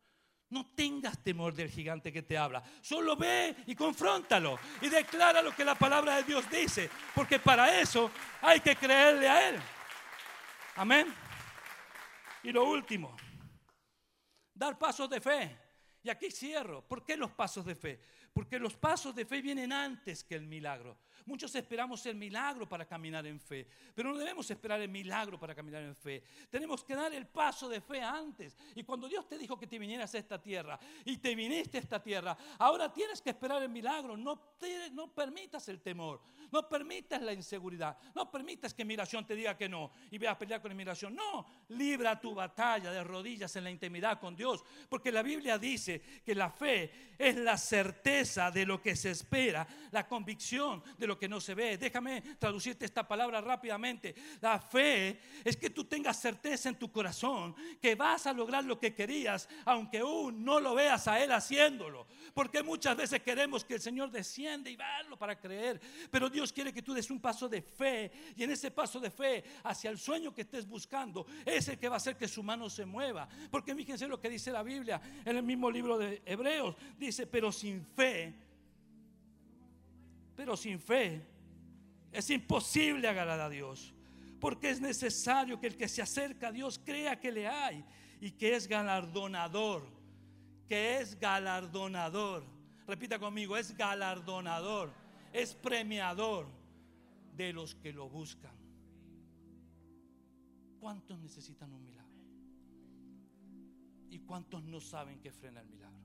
No 0.49 0.67
tengas 0.75 1.21
temor 1.23 1.53
del 1.53 1.69
gigante 1.69 2.13
que 2.13 2.21
te 2.21 2.37
habla. 2.37 2.63
Solo 2.81 3.15
ve 3.15 3.55
y 3.65 3.75
confróntalo. 3.75 4.59
Y 4.81 4.89
declara 4.89 5.41
lo 5.41 5.55
que 5.55 5.65
la 5.65 5.75
palabra 5.75 6.17
de 6.17 6.23
Dios 6.23 6.49
dice. 6.49 6.89
Porque 7.13 7.39
para 7.39 7.79
eso 7.79 8.11
hay 8.41 8.59
que 8.59 8.75
creerle 8.75 9.27
a 9.27 9.49
Él. 9.49 9.59
Amén. 10.75 11.13
Y 12.43 12.51
lo 12.51 12.65
último, 12.65 13.15
dar 14.53 14.77
pasos 14.77 15.09
de 15.09 15.19
fe. 15.19 15.57
Y 16.03 16.09
aquí 16.09 16.29
cierro. 16.29 16.87
¿Por 16.87 17.03
qué 17.03 17.17
los 17.17 17.31
pasos 17.31 17.65
de 17.65 17.75
fe? 17.75 17.99
Porque 18.35 18.59
los 18.59 18.75
pasos 18.75 19.15
de 19.15 19.23
fe 19.23 19.41
vienen 19.41 19.71
antes 19.71 20.25
que 20.25 20.35
el 20.35 20.45
milagro. 20.45 20.97
Muchos 21.25 21.55
esperamos 21.55 22.05
el 22.05 22.15
milagro 22.15 22.67
para 22.67 22.85
caminar 22.85 23.25
en 23.25 23.39
fe, 23.39 23.65
pero 23.95 24.09
no 24.09 24.17
debemos 24.17 24.51
esperar 24.51 24.81
el 24.81 24.89
milagro 24.89 25.39
para 25.39 25.55
caminar 25.55 25.83
en 25.83 25.95
fe. 25.95 26.21
Tenemos 26.49 26.83
que 26.83 26.95
dar 26.95 27.13
el 27.13 27.27
paso 27.27 27.69
de 27.69 27.79
fe 27.79 28.01
antes. 28.01 28.57
Y 28.75 28.83
cuando 28.83 29.07
Dios 29.07 29.25
te 29.25 29.37
dijo 29.37 29.57
que 29.57 29.67
te 29.67 29.79
vinieras 29.79 30.13
a 30.13 30.17
esta 30.17 30.41
tierra 30.41 30.77
y 31.05 31.15
te 31.15 31.33
viniste 31.33 31.77
a 31.77 31.79
esta 31.79 32.03
tierra, 32.03 32.37
ahora 32.59 32.91
tienes 32.91 33.21
que 33.21 33.29
esperar 33.29 33.63
el 33.63 33.69
milagro. 33.69 34.17
No, 34.17 34.53
permitas 35.15 35.69
el 35.69 35.81
temor, 35.81 36.21
no 36.51 36.67
permitas 36.67 37.21
la 37.21 37.31
inseguridad, 37.31 37.97
no 38.13 38.29
permitas 38.29 38.73
que 38.73 38.83
migración 38.83 39.25
te 39.25 39.33
diga 39.33 39.55
que 39.55 39.69
no 39.69 39.93
y 40.11 40.17
veas 40.17 40.35
pelear 40.35 40.61
con 40.61 40.71
la 40.71 40.75
migración. 40.75 41.15
No, 41.15 41.47
libra 41.69 42.19
tu 42.19 42.35
batalla 42.35 42.91
de 42.91 43.01
rodillas 43.01 43.55
en 43.55 43.63
la 43.63 43.71
intimidad 43.71 44.19
con 44.19 44.35
Dios, 44.35 44.61
porque 44.89 45.09
la 45.09 45.23
Biblia 45.23 45.57
dice 45.57 46.01
que 46.25 46.35
la 46.35 46.49
fe 46.49 47.15
es 47.17 47.37
la 47.37 47.57
certeza 47.57 48.24
de 48.25 48.65
lo 48.65 48.81
que 48.81 48.95
se 48.95 49.11
espera, 49.11 49.67
la 49.91 50.07
convicción 50.07 50.81
de 50.97 51.05
lo 51.05 51.17
que 51.17 51.29
no 51.29 51.39
se 51.39 51.53
ve. 51.53 51.77
Déjame 51.77 52.21
traducirte 52.39 52.83
esta 52.83 53.07
palabra 53.07 53.39
rápidamente. 53.39 54.15
La 54.41 54.59
fe 54.59 55.19
es 55.43 55.55
que 55.55 55.69
tú 55.69 55.83
tengas 55.85 56.19
certeza 56.19 56.69
en 56.69 56.75
tu 56.75 56.91
corazón 56.91 57.55
que 57.79 57.93
vas 57.93 58.25
a 58.25 58.33
lograr 58.33 58.63
lo 58.63 58.79
que 58.79 58.95
querías, 58.95 59.47
aunque 59.63 59.99
aún 59.99 60.43
no 60.43 60.59
lo 60.59 60.73
veas 60.73 61.07
a 61.07 61.23
Él 61.23 61.31
haciéndolo. 61.31 62.07
Porque 62.33 62.63
muchas 62.63 62.97
veces 62.97 63.21
queremos 63.21 63.63
que 63.63 63.75
el 63.75 63.81
Señor 63.81 64.09
descienda 64.09 64.71
y 64.71 64.75
verlo 64.75 65.17
para 65.17 65.39
creer. 65.39 65.79
Pero 66.09 66.27
Dios 66.27 66.51
quiere 66.51 66.73
que 66.73 66.81
tú 66.81 66.93
des 66.93 67.11
un 67.11 67.19
paso 67.19 67.47
de 67.47 67.61
fe. 67.61 68.11
Y 68.35 68.43
en 68.43 68.51
ese 68.51 68.71
paso 68.71 68.99
de 68.99 69.11
fe 69.11 69.43
hacia 69.63 69.91
el 69.91 69.99
sueño 69.99 70.33
que 70.33 70.41
estés 70.41 70.67
buscando 70.67 71.27
es 71.45 71.67
el 71.67 71.77
que 71.77 71.89
va 71.89 71.95
a 71.95 71.97
hacer 71.97 72.17
que 72.17 72.27
su 72.27 72.41
mano 72.41 72.71
se 72.71 72.85
mueva. 72.85 73.29
Porque 73.51 73.75
fíjense 73.75 74.07
lo 74.07 74.19
que 74.19 74.29
dice 74.29 74.51
la 74.51 74.63
Biblia 74.63 74.99
en 75.23 75.37
el 75.37 75.43
mismo 75.43 75.69
libro 75.69 75.97
de 75.99 76.23
Hebreos. 76.25 76.75
Dice, 76.97 77.27
pero 77.27 77.51
sin 77.51 77.85
fe 77.85 78.14
pero 80.35 80.57
sin 80.57 80.79
fe 80.79 81.21
es 82.11 82.29
imposible 82.29 83.07
agradar 83.07 83.39
a 83.39 83.49
Dios. 83.49 83.93
Porque 84.39 84.69
es 84.69 84.81
necesario 84.81 85.59
que 85.59 85.67
el 85.67 85.77
que 85.77 85.87
se 85.87 86.01
acerca 86.01 86.49
a 86.49 86.51
Dios 86.51 86.79
crea 86.83 87.19
que 87.19 87.31
le 87.31 87.47
hay 87.47 87.83
y 88.21 88.31
que 88.31 88.55
es 88.55 88.67
galardonador. 88.67 89.87
Que 90.67 90.99
es 90.99 91.19
galardonador. 91.19 92.45
Repita 92.87 93.17
conmigo, 93.17 93.57
es 93.57 93.75
galardonador. 93.75 94.93
Es 95.33 95.55
premiador 95.55 96.47
de 97.35 97.53
los 97.53 97.75
que 97.75 97.91
lo 97.91 98.09
buscan. 98.09 98.55
¿Cuántos 100.79 101.17
necesitan 101.19 101.73
un 101.73 101.83
milagro? 101.83 102.05
¿Y 104.09 104.19
cuántos 104.19 104.63
no 104.63 104.79
saben 104.79 105.19
que 105.19 105.31
frena 105.31 105.61
el 105.61 105.67
milagro? 105.67 106.04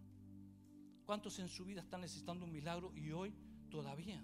¿Cuántos 1.11 1.41
en 1.41 1.49
su 1.49 1.65
vida 1.65 1.81
están 1.81 2.03
necesitando 2.03 2.45
un 2.45 2.53
milagro 2.53 2.93
y 2.95 3.11
hoy 3.11 3.35
todavía 3.69 4.23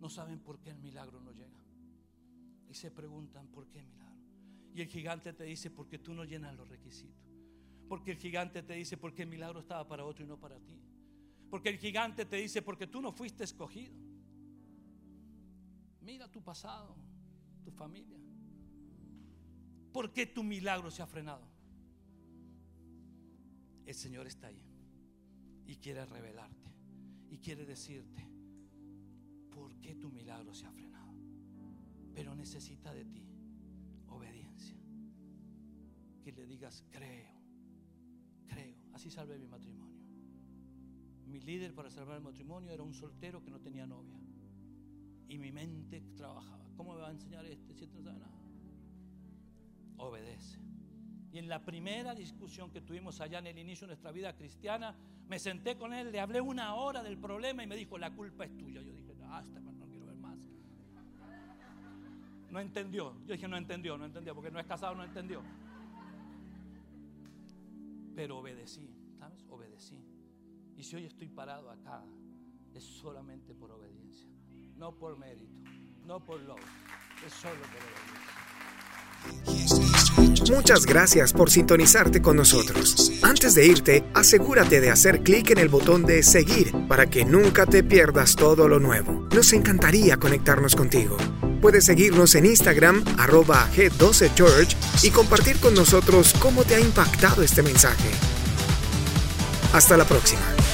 no 0.00 0.08
saben 0.08 0.40
por 0.40 0.58
qué 0.58 0.70
el 0.70 0.78
milagro 0.78 1.20
no 1.20 1.32
llega. 1.32 1.60
Y 2.66 2.72
se 2.72 2.90
preguntan 2.90 3.48
por 3.48 3.68
qué 3.68 3.80
el 3.80 3.86
milagro. 3.86 4.24
Y 4.72 4.80
el 4.80 4.88
gigante 4.88 5.34
te 5.34 5.44
dice, 5.44 5.70
porque 5.70 5.98
tú 5.98 6.14
no 6.14 6.24
llenas 6.24 6.56
los 6.56 6.66
requisitos. 6.66 7.28
Porque 7.90 8.12
el 8.12 8.16
gigante 8.16 8.62
te 8.62 8.72
dice, 8.72 8.96
porque 8.96 9.24
el 9.24 9.28
milagro 9.28 9.60
estaba 9.60 9.86
para 9.86 10.06
otro 10.06 10.24
y 10.24 10.26
no 10.26 10.40
para 10.40 10.58
ti. 10.60 10.80
Porque 11.50 11.68
el 11.68 11.76
gigante 11.76 12.24
te 12.24 12.36
dice, 12.36 12.62
porque 12.62 12.86
tú 12.86 13.02
no 13.02 13.12
fuiste 13.12 13.44
escogido. 13.44 13.92
Mira 16.00 16.26
tu 16.32 16.42
pasado, 16.42 16.96
tu 17.62 17.70
familia. 17.70 18.18
¿Por 19.92 20.10
qué 20.14 20.24
tu 20.24 20.42
milagro 20.42 20.90
se 20.90 21.02
ha 21.02 21.06
frenado? 21.06 21.46
El 23.84 23.94
Señor 23.94 24.26
está 24.26 24.46
ahí 24.46 24.65
y 25.66 25.76
quiere 25.76 26.04
revelarte 26.06 26.70
y 27.30 27.38
quiere 27.38 27.64
decirte 27.64 28.26
por 29.50 29.74
qué 29.80 29.94
tu 29.94 30.10
milagro 30.10 30.54
se 30.54 30.66
ha 30.66 30.70
frenado. 30.70 31.14
Pero 32.14 32.34
necesita 32.34 32.92
de 32.92 33.04
ti 33.04 33.26
obediencia. 34.08 34.76
Que 36.22 36.32
le 36.32 36.46
digas, 36.46 36.84
creo, 36.90 37.30
creo. 38.46 38.76
Así 38.92 39.10
salvé 39.10 39.38
mi 39.38 39.48
matrimonio. 39.48 39.96
Mi 41.26 41.40
líder 41.40 41.74
para 41.74 41.90
salvar 41.90 42.16
el 42.16 42.22
matrimonio 42.22 42.70
era 42.70 42.82
un 42.82 42.94
soltero 42.94 43.42
que 43.42 43.50
no 43.50 43.60
tenía 43.60 43.86
novia. 43.86 44.18
Y 45.28 45.38
mi 45.38 45.52
mente 45.52 46.00
trabajaba. 46.16 46.70
¿Cómo 46.76 46.94
me 46.94 47.00
va 47.00 47.08
a 47.08 47.12
enseñar 47.12 47.44
este 47.46 47.74
si 47.74 47.86
no 47.86 48.02
sabe 48.02 48.18
nada? 48.20 48.40
Obedece. 49.98 50.58
Y 51.32 51.38
en 51.38 51.48
la 51.48 51.64
primera 51.64 52.14
discusión 52.14 52.70
que 52.70 52.80
tuvimos 52.80 53.20
allá 53.20 53.40
en 53.40 53.48
el 53.48 53.58
inicio 53.58 53.86
de 53.86 53.92
nuestra 53.92 54.12
vida 54.12 54.34
cristiana, 54.34 54.96
me 55.28 55.38
senté 55.38 55.76
con 55.76 55.92
él, 55.92 56.12
le 56.12 56.20
hablé 56.20 56.40
una 56.40 56.74
hora 56.74 57.02
del 57.02 57.18
problema 57.18 57.62
y 57.62 57.66
me 57.66 57.76
dijo, 57.76 57.98
la 57.98 58.14
culpa 58.14 58.44
es 58.44 58.56
tuya. 58.56 58.80
Yo 58.80 58.92
dije, 58.92 59.12
basta, 59.14 59.60
no 59.60 59.72
quiero 59.88 60.06
ver 60.06 60.16
más. 60.16 60.38
No 62.50 62.60
entendió. 62.60 63.14
Yo 63.26 63.32
dije, 63.32 63.48
no 63.48 63.56
entendió, 63.56 63.98
no 63.98 64.04
entendió, 64.04 64.34
porque 64.34 64.50
no 64.50 64.60
es 64.60 64.66
casado, 64.66 64.94
no 64.94 65.04
entendió. 65.04 65.42
Pero 68.14 68.38
obedecí, 68.38 68.88
¿sabes? 69.18 69.44
Obedecí. 69.50 69.98
Y 70.76 70.82
si 70.82 70.96
hoy 70.96 71.04
estoy 71.06 71.28
parado 71.28 71.70
acá, 71.70 72.04
es 72.72 72.84
solamente 72.84 73.54
por 73.54 73.70
obediencia, 73.70 74.28
no 74.76 74.94
por 74.94 75.16
mérito, 75.18 75.60
no 76.04 76.20
por 76.20 76.40
logro, 76.40 76.64
es 77.26 77.32
solo 77.32 77.60
por 77.62 77.80
obediencia. 79.42 79.95
Muchas 80.50 80.86
gracias 80.86 81.32
por 81.32 81.50
sintonizarte 81.50 82.22
con 82.22 82.36
nosotros. 82.36 83.12
Antes 83.22 83.54
de 83.54 83.66
irte, 83.66 84.04
asegúrate 84.14 84.80
de 84.80 84.90
hacer 84.90 85.20
clic 85.22 85.50
en 85.50 85.58
el 85.58 85.68
botón 85.68 86.04
de 86.04 86.22
seguir 86.22 86.72
para 86.88 87.06
que 87.06 87.24
nunca 87.24 87.66
te 87.66 87.82
pierdas 87.82 88.36
todo 88.36 88.68
lo 88.68 88.78
nuevo. 88.78 89.28
Nos 89.34 89.52
encantaría 89.52 90.16
conectarnos 90.16 90.74
contigo. 90.74 91.16
puedes 91.60 91.86
seguirnos 91.86 92.34
en 92.36 92.46
Instagram, 92.46 93.02
arroba 93.18 93.68
G12Church, 93.74 94.76
y 95.02 95.10
compartir 95.10 95.58
con 95.58 95.74
nosotros 95.74 96.32
cómo 96.38 96.62
te 96.62 96.76
ha 96.76 96.80
impactado 96.80 97.42
este 97.42 97.62
mensaje. 97.62 98.08
Hasta 99.72 99.96
la 99.96 100.04
próxima. 100.04 100.65